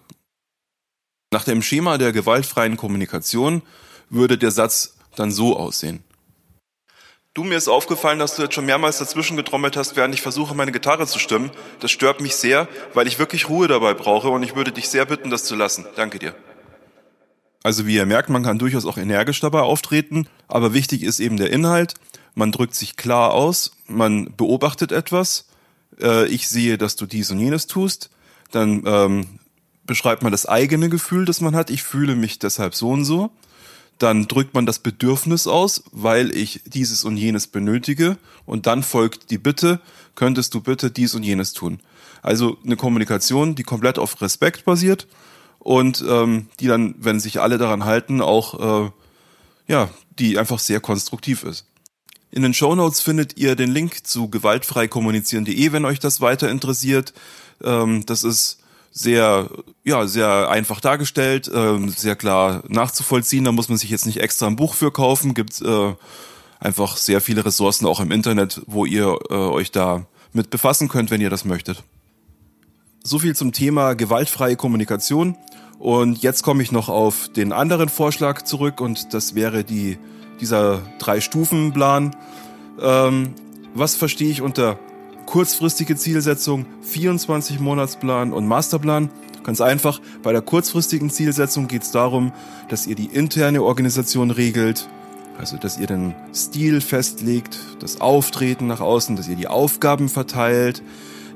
Nach 1.33 1.43
dem 1.43 1.63
Schema 1.63 1.97
der 1.97 2.11
gewaltfreien 2.11 2.77
Kommunikation 2.77 3.63
würde 4.11 4.37
der 4.37 4.51
Satz 4.51 4.95
dann 5.15 5.31
so 5.31 5.57
aussehen. 5.57 6.03
Du, 7.33 7.43
mir 7.43 7.57
ist 7.57 7.67
aufgefallen, 7.67 8.19
dass 8.19 8.35
du 8.35 8.43
jetzt 8.43 8.53
schon 8.53 8.67
mehrmals 8.67 8.99
dazwischen 8.99 9.37
getrommelt 9.37 9.75
hast, 9.75 9.95
während 9.95 10.13
ich 10.13 10.21
versuche, 10.21 10.53
meine 10.53 10.71
Gitarre 10.71 11.07
zu 11.07 11.17
stimmen. 11.17 11.49
Das 11.79 11.89
stört 11.89 12.21
mich 12.21 12.35
sehr, 12.35 12.67
weil 12.93 13.07
ich 13.07 13.17
wirklich 13.17 13.49
Ruhe 13.49 13.67
dabei 13.67 13.95
brauche 13.95 14.29
und 14.29 14.43
ich 14.43 14.55
würde 14.55 14.71
dich 14.71 14.87
sehr 14.87 15.05
bitten, 15.05 15.31
das 15.31 15.43
zu 15.43 15.55
lassen. 15.55 15.85
Danke 15.95 16.19
dir. 16.19 16.35
Also 17.63 17.87
wie 17.87 17.95
ihr 17.95 18.05
merkt, 18.05 18.29
man 18.29 18.43
kann 18.43 18.59
durchaus 18.59 18.85
auch 18.85 18.97
energisch 18.97 19.39
dabei 19.39 19.61
auftreten, 19.61 20.27
aber 20.47 20.73
wichtig 20.73 21.01
ist 21.01 21.19
eben 21.19 21.37
der 21.37 21.51
Inhalt. 21.51 21.95
Man 22.35 22.51
drückt 22.51 22.75
sich 22.75 22.97
klar 22.97 23.31
aus, 23.33 23.71
man 23.87 24.33
beobachtet 24.37 24.91
etwas. 24.91 25.48
Äh, 26.01 26.27
ich 26.27 26.47
sehe, 26.47 26.77
dass 26.77 26.95
du 26.95 27.05
dies 27.05 27.31
und 27.31 27.39
jenes 27.39 27.67
tust. 27.67 28.09
Dann 28.51 28.83
ähm, 28.85 29.39
beschreibt 29.85 30.23
man 30.23 30.31
das 30.31 30.45
eigene 30.45 30.89
Gefühl, 30.89 31.25
das 31.25 31.41
man 31.41 31.55
hat. 31.55 31.69
Ich 31.69 31.83
fühle 31.83 32.15
mich 32.15 32.39
deshalb 32.39 32.75
so 32.75 32.89
und 32.89 33.05
so. 33.05 33.31
Dann 33.97 34.27
drückt 34.27 34.53
man 34.53 34.65
das 34.65 34.79
Bedürfnis 34.79 35.45
aus, 35.45 35.83
weil 35.91 36.35
ich 36.35 36.61
dieses 36.65 37.03
und 37.03 37.17
jenes 37.17 37.47
benötige. 37.47 38.17
Und 38.45 38.65
dann 38.65 38.83
folgt 38.83 39.29
die 39.29 39.37
Bitte, 39.37 39.81
könntest 40.15 40.53
du 40.53 40.61
bitte 40.61 40.89
dies 40.89 41.15
und 41.15 41.23
jenes 41.23 41.53
tun. 41.53 41.79
Also 42.21 42.57
eine 42.65 42.75
Kommunikation, 42.75 43.55
die 43.55 43.63
komplett 43.63 43.97
auf 43.97 44.21
Respekt 44.21 44.65
basiert 44.65 45.07
und 45.59 46.03
ähm, 46.07 46.47
die 46.59 46.67
dann, 46.67 46.95
wenn 46.97 47.19
sich 47.19 47.39
alle 47.39 47.57
daran 47.57 47.85
halten, 47.85 48.21
auch 48.21 48.85
äh, 48.85 48.91
ja, 49.67 49.89
die 50.17 50.37
einfach 50.37 50.59
sehr 50.59 50.79
konstruktiv 50.79 51.43
ist. 51.43 51.68
In 52.31 52.43
den 52.43 52.53
Show 52.53 52.75
Notes 52.75 53.01
findet 53.01 53.37
ihr 53.37 53.55
den 53.55 53.71
Link 53.71 54.05
zu 54.05 54.29
gewaltfreikommunizieren.de, 54.29 55.71
wenn 55.71 55.85
euch 55.85 55.99
das 55.99 56.21
weiter 56.21 56.49
interessiert. 56.49 57.13
Ähm, 57.63 58.05
das 58.05 58.23
ist 58.23 58.59
sehr, 58.91 59.49
ja, 59.83 60.07
sehr 60.07 60.49
einfach 60.49 60.79
dargestellt, 60.79 61.49
ähm, 61.53 61.89
sehr 61.89 62.15
klar 62.15 62.63
nachzuvollziehen. 62.67 63.45
Da 63.45 63.51
muss 63.51 63.69
man 63.69 63.77
sich 63.77 63.89
jetzt 63.89 64.05
nicht 64.05 64.19
extra 64.19 64.47
ein 64.47 64.55
Buch 64.55 64.73
für 64.73 64.91
kaufen. 64.91 65.33
Gibt 65.33 65.61
äh, 65.61 65.93
einfach 66.59 66.97
sehr 66.97 67.21
viele 67.21 67.45
Ressourcen 67.45 67.87
auch 67.87 67.99
im 67.99 68.11
Internet, 68.11 68.61
wo 68.67 68.85
ihr 68.85 69.17
äh, 69.29 69.33
euch 69.33 69.71
da 69.71 70.05
mit 70.33 70.49
befassen 70.49 70.87
könnt, 70.87 71.11
wenn 71.11 71.21
ihr 71.21 71.29
das 71.29 71.45
möchtet. 71.45 71.83
So 73.03 73.17
viel 73.19 73.35
zum 73.35 73.53
Thema 73.53 73.93
gewaltfreie 73.95 74.55
Kommunikation. 74.55 75.35
Und 75.79 76.21
jetzt 76.21 76.43
komme 76.43 76.61
ich 76.61 76.71
noch 76.71 76.89
auf 76.89 77.29
den 77.29 77.53
anderen 77.53 77.87
Vorschlag 77.87 78.41
zurück 78.41 78.81
und 78.81 79.13
das 79.13 79.33
wäre 79.33 79.63
die, 79.63 79.97
dieser 80.39 80.81
Drei-Stufen-Plan. 80.99 82.15
Ähm, 82.81 83.33
was 83.73 83.95
verstehe 83.95 84.29
ich 84.29 84.41
unter 84.41 84.79
kurzfristige 85.25 85.95
Zielsetzung, 85.95 86.65
24-Monatsplan 86.91 88.31
und 88.31 88.47
Masterplan? 88.47 89.09
Ganz 89.43 89.61
einfach, 89.61 90.01
bei 90.21 90.31
der 90.31 90.41
kurzfristigen 90.41 91.09
Zielsetzung 91.09 91.67
geht 91.67 91.83
es 91.83 91.91
darum, 91.91 92.33
dass 92.67 92.87
ihr 92.87 92.95
die 92.95 93.05
interne 93.05 93.63
Organisation 93.63 94.31
regelt, 94.31 94.89
also 95.37 95.57
dass 95.57 95.79
ihr 95.79 95.87
den 95.87 96.13
Stil 96.33 96.81
festlegt, 96.81 97.57
das 97.79 98.01
Auftreten 98.01 98.67
nach 98.67 98.81
außen, 98.81 99.15
dass 99.15 99.27
ihr 99.27 99.35
die 99.35 99.47
Aufgaben 99.47 100.09
verteilt, 100.09 100.83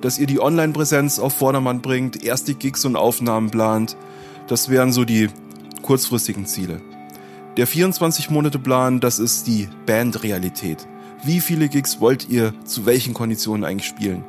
dass 0.02 0.20
ihr 0.20 0.28
die 0.28 0.42
Online-Präsenz 0.42 1.18
auf 1.20 1.34
Vordermann 1.34 1.82
bringt, 1.82 2.24
erste 2.24 2.56
Gigs 2.56 2.84
und 2.84 2.98
Aufnahmen 2.98 3.52
plant, 3.52 3.96
das 4.48 4.70
wären 4.70 4.92
so 4.92 5.06
die 5.06 5.30
kurzfristigen 5.82 6.46
Ziele. 6.46 6.82
Der 7.56 7.68
24-Monate-Plan, 7.68 9.00
das 9.00 9.20
ist 9.20 9.46
die 9.46 9.70
Bandrealität. 9.86 10.88
Wie 11.24 11.40
viele 11.40 11.70
Gigs 11.70 12.02
wollt 12.02 12.28
ihr 12.28 12.54
zu 12.66 12.88
welchen 12.88 13.14
Konditionen 13.14 13.64
eigentlich 13.64 13.88
spielen? 13.88 14.24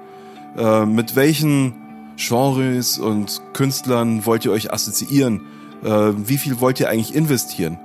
Äh, 0.59 0.85
mit 0.85 1.17
welchen 1.17 1.73
Genres 2.17 2.99
und 2.99 3.41
Künstlern 3.55 4.27
wollt 4.27 4.45
ihr 4.45 4.53
euch 4.53 4.73
assoziieren? 4.73 5.41
Äh, 5.83 5.89
wie 5.89 6.37
viel 6.37 6.61
wollt 6.61 6.81
ihr 6.81 6.91
eigentlich 6.91 7.15
investieren? 7.15 7.79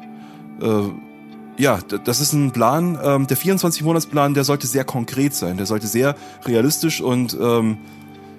Äh, 0.62 1.62
ja, 1.62 1.80
das 2.04 2.20
ist 2.20 2.34
ein 2.34 2.52
Plan. 2.52 3.00
Ähm, 3.02 3.28
der 3.28 3.38
24-Monats-Plan, 3.38 4.34
der 4.34 4.44
sollte 4.44 4.68
sehr 4.68 4.84
konkret 4.84 5.34
sein. 5.34 5.56
Der 5.56 5.66
sollte 5.66 5.88
sehr 5.88 6.16
realistisch 6.46 7.02
und 7.02 7.38
ähm, 7.40 7.78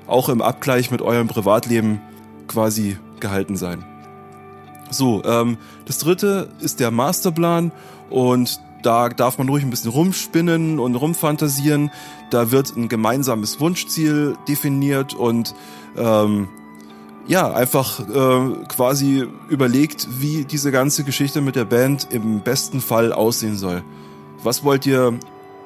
auch 0.07 0.29
im 0.29 0.43
Abgleich 0.43 0.91
mit 0.91 1.01
eurem 1.01 1.29
Privatleben 1.29 2.01
quasi 2.47 2.99
gehalten 3.21 3.57
sein. 3.57 3.85
So, 4.91 5.23
ähm, 5.25 5.57
das 5.87 5.99
dritte 5.99 6.49
ist 6.61 6.81
der 6.81 6.91
Masterplan 6.91 7.73
und 8.11 8.61
da 8.83 9.09
darf 9.09 9.39
man 9.39 9.49
ruhig 9.49 9.63
ein 9.63 9.71
bisschen 9.71 9.91
rumspinnen 9.91 10.79
und 10.79 10.95
rumfantasieren. 10.95 11.91
Da 12.31 12.51
wird 12.51 12.77
ein 12.77 12.89
gemeinsames 12.89 13.61
Wunschziel 13.61 14.37
definiert 14.49 15.15
und 15.15 15.55
ähm, 15.97 16.49
ja, 17.27 17.53
einfach 17.53 18.01
äh, 18.01 18.65
quasi 18.69 19.27
überlegt, 19.49 20.09
wie 20.19 20.45
diese 20.45 20.73
ganze 20.73 21.05
Geschichte 21.05 21.41
mit 21.41 21.57
der 21.57 21.67
Band 21.67 22.09
im 22.11 22.41
besten 22.41 22.81
Fall 22.81 23.13
aussehen 23.13 23.57
soll. 23.57 23.83
Was 24.43 24.65
wollt 24.65 24.87
ihr 24.87 25.19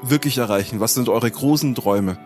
wirklich 0.03 0.39
erreichen? 0.39 0.81
Was 0.81 0.95
sind 0.95 1.09
eure 1.09 1.31
großen 1.31 1.75
Träume? 1.75 2.19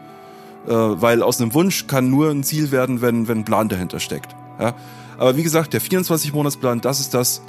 Äh, 0.66 0.72
weil 0.72 1.22
aus 1.22 1.40
einem 1.40 1.54
Wunsch 1.54 1.86
kann 1.86 2.10
nur 2.10 2.30
ein 2.30 2.42
Ziel 2.42 2.70
werden, 2.70 3.00
wenn, 3.00 3.28
wenn 3.28 3.44
Plan 3.44 3.68
dahinter 3.68 4.00
steckt. 4.00 4.34
Ja? 4.58 4.74
Aber 5.18 5.36
wie 5.36 5.42
gesagt, 5.42 5.72
der 5.72 5.82
24-Monatsplan, 5.82 6.80
das 6.80 7.00
ist 7.00 7.14
das 7.14 7.42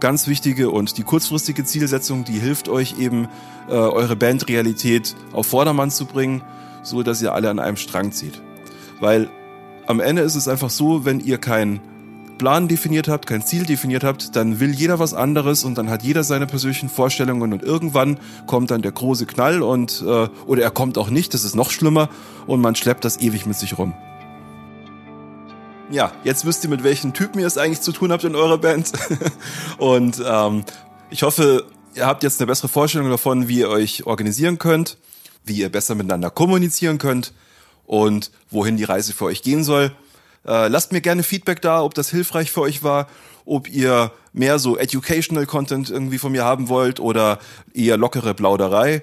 ganz 0.00 0.26
Wichtige 0.26 0.70
und 0.70 0.96
die 0.96 1.02
kurzfristige 1.02 1.64
Zielsetzung, 1.64 2.24
die 2.24 2.38
hilft 2.38 2.68
euch 2.68 2.98
eben, 2.98 3.28
äh, 3.68 3.72
eure 3.72 4.16
Bandrealität 4.16 5.14
auf 5.32 5.46
Vordermann 5.46 5.90
zu 5.90 6.06
bringen, 6.06 6.42
so 6.82 7.02
dass 7.02 7.20
ihr 7.20 7.34
alle 7.34 7.50
an 7.50 7.58
einem 7.58 7.76
Strang 7.76 8.10
zieht. 8.12 8.40
Weil 9.00 9.28
am 9.86 10.00
Ende 10.00 10.22
ist 10.22 10.36
es 10.36 10.48
einfach 10.48 10.70
so, 10.70 11.04
wenn 11.04 11.20
ihr 11.20 11.38
keinen 11.38 11.80
Plan 12.38 12.68
definiert 12.68 13.06
habt, 13.08 13.26
kein 13.26 13.42
Ziel 13.42 13.66
definiert 13.66 14.02
habt, 14.02 14.34
dann 14.34 14.60
will 14.60 14.70
jeder 14.70 14.98
was 14.98 15.12
anderes 15.12 15.62
und 15.62 15.76
dann 15.76 15.90
hat 15.90 16.02
jeder 16.02 16.24
seine 16.24 16.46
persönlichen 16.46 16.88
Vorstellungen 16.88 17.52
und 17.52 17.62
irgendwann 17.62 18.18
kommt 18.46 18.70
dann 18.70 18.80
der 18.80 18.92
große 18.92 19.26
Knall 19.26 19.62
und 19.62 20.02
äh, 20.06 20.28
oder 20.46 20.62
er 20.62 20.70
kommt 20.70 20.96
auch 20.96 21.10
nicht, 21.10 21.34
das 21.34 21.44
ist 21.44 21.54
noch 21.54 21.70
schlimmer 21.70 22.08
und 22.46 22.62
man 22.62 22.74
schleppt 22.76 23.04
das 23.04 23.20
ewig 23.20 23.44
mit 23.44 23.56
sich 23.56 23.76
rum 23.76 23.92
ja, 25.90 26.12
jetzt 26.24 26.46
wisst 26.46 26.64
ihr, 26.64 26.70
mit 26.70 26.84
welchen 26.84 27.12
Typen 27.12 27.40
ihr 27.40 27.46
es 27.46 27.58
eigentlich 27.58 27.80
zu 27.80 27.92
tun 27.92 28.12
habt 28.12 28.24
in 28.24 28.36
eurer 28.36 28.58
Band. 28.58 28.92
und 29.78 30.22
ähm, 30.24 30.64
ich 31.10 31.22
hoffe, 31.22 31.64
ihr 31.94 32.06
habt 32.06 32.22
jetzt 32.22 32.40
eine 32.40 32.46
bessere 32.46 32.68
Vorstellung 32.68 33.10
davon, 33.10 33.48
wie 33.48 33.60
ihr 33.60 33.68
euch 33.68 34.06
organisieren 34.06 34.58
könnt, 34.58 34.98
wie 35.44 35.54
ihr 35.54 35.68
besser 35.68 35.94
miteinander 35.94 36.30
kommunizieren 36.30 36.98
könnt 36.98 37.32
und 37.86 38.30
wohin 38.50 38.76
die 38.76 38.84
Reise 38.84 39.12
für 39.12 39.24
euch 39.24 39.42
gehen 39.42 39.64
soll. 39.64 39.92
Äh, 40.46 40.68
lasst 40.68 40.92
mir 40.92 41.00
gerne 41.00 41.22
Feedback 41.22 41.60
da, 41.60 41.82
ob 41.82 41.94
das 41.94 42.10
hilfreich 42.10 42.50
für 42.52 42.60
euch 42.60 42.82
war, 42.82 43.08
ob 43.44 43.68
ihr 43.68 44.12
mehr 44.32 44.58
so 44.58 44.76
educational 44.76 45.46
Content 45.46 45.90
irgendwie 45.90 46.18
von 46.18 46.32
mir 46.32 46.44
haben 46.44 46.68
wollt 46.68 47.00
oder 47.00 47.40
eher 47.74 47.96
lockere 47.96 48.34
Plauderei. 48.34 49.02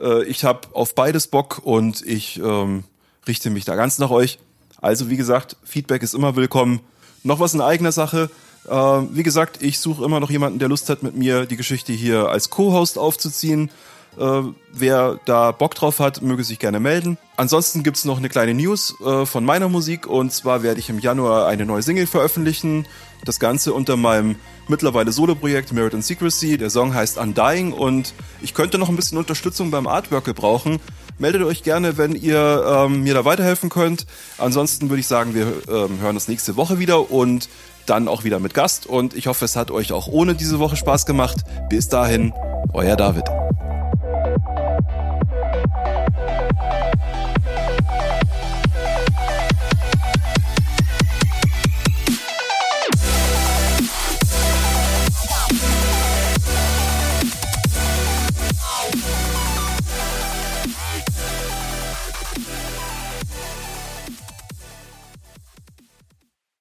Äh, 0.00 0.24
ich 0.24 0.44
habe 0.44 0.68
auf 0.72 0.94
beides 0.94 1.26
Bock 1.26 1.60
und 1.64 2.06
ich 2.06 2.38
ähm, 2.38 2.84
richte 3.26 3.50
mich 3.50 3.64
da 3.64 3.74
ganz 3.74 3.98
nach 3.98 4.10
euch. 4.10 4.38
Also 4.82 5.08
wie 5.08 5.16
gesagt, 5.16 5.56
Feedback 5.64 6.02
ist 6.02 6.12
immer 6.12 6.36
willkommen. 6.36 6.80
Noch 7.22 7.38
was 7.38 7.54
in 7.54 7.60
eigener 7.60 7.92
Sache. 7.92 8.28
Äh, 8.68 8.72
wie 8.72 9.22
gesagt, 9.22 9.62
ich 9.62 9.78
suche 9.78 10.04
immer 10.04 10.18
noch 10.18 10.28
jemanden, 10.28 10.58
der 10.58 10.68
Lust 10.68 10.90
hat, 10.90 11.04
mit 11.04 11.16
mir 11.16 11.46
die 11.46 11.56
Geschichte 11.56 11.92
hier 11.92 12.28
als 12.28 12.50
Co-Host 12.50 12.98
aufzuziehen. 12.98 13.70
Äh, 14.18 14.42
wer 14.72 15.20
da 15.24 15.52
Bock 15.52 15.76
drauf 15.76 16.00
hat, 16.00 16.20
möge 16.20 16.42
sich 16.42 16.58
gerne 16.58 16.80
melden. 16.80 17.16
Ansonsten 17.36 17.84
gibt's 17.84 18.04
noch 18.04 18.18
eine 18.18 18.28
kleine 18.28 18.54
News 18.54 18.94
äh, 19.00 19.24
von 19.24 19.44
meiner 19.44 19.68
Musik 19.68 20.06
und 20.06 20.32
zwar 20.32 20.64
werde 20.64 20.80
ich 20.80 20.90
im 20.90 20.98
Januar 20.98 21.46
eine 21.46 21.64
neue 21.64 21.82
Single 21.82 22.08
veröffentlichen. 22.08 22.86
Das 23.24 23.38
Ganze 23.38 23.72
unter 23.72 23.96
meinem 23.96 24.34
mittlerweile 24.66 25.12
Solo-Projekt 25.12 25.72
Merit 25.72 25.94
and 25.94 26.04
Secrecy. 26.04 26.58
Der 26.58 26.70
Song 26.70 26.92
heißt 26.92 27.18
Undying 27.18 27.72
und 27.72 28.14
ich 28.42 28.52
könnte 28.52 28.78
noch 28.78 28.88
ein 28.88 28.96
bisschen 28.96 29.16
Unterstützung 29.16 29.70
beim 29.70 29.86
Artwork 29.86 30.24
gebrauchen. 30.24 30.80
Meldet 31.18 31.42
euch 31.42 31.62
gerne, 31.62 31.98
wenn 31.98 32.14
ihr 32.14 32.64
ähm, 32.66 33.02
mir 33.02 33.14
da 33.14 33.24
weiterhelfen 33.24 33.68
könnt. 33.68 34.06
Ansonsten 34.38 34.88
würde 34.88 35.00
ich 35.00 35.06
sagen, 35.06 35.34
wir 35.34 35.46
ähm, 35.68 36.00
hören 36.00 36.16
uns 36.16 36.28
nächste 36.28 36.56
Woche 36.56 36.78
wieder 36.78 37.10
und 37.10 37.48
dann 37.86 38.08
auch 38.08 38.24
wieder 38.24 38.38
mit 38.40 38.54
Gast. 38.54 38.86
Und 38.86 39.14
ich 39.14 39.26
hoffe, 39.26 39.44
es 39.44 39.56
hat 39.56 39.70
euch 39.70 39.92
auch 39.92 40.08
ohne 40.08 40.34
diese 40.34 40.58
Woche 40.58 40.76
Spaß 40.76 41.06
gemacht. 41.06 41.38
Bis 41.68 41.88
dahin, 41.88 42.32
euer 42.72 42.96
David. 42.96 43.24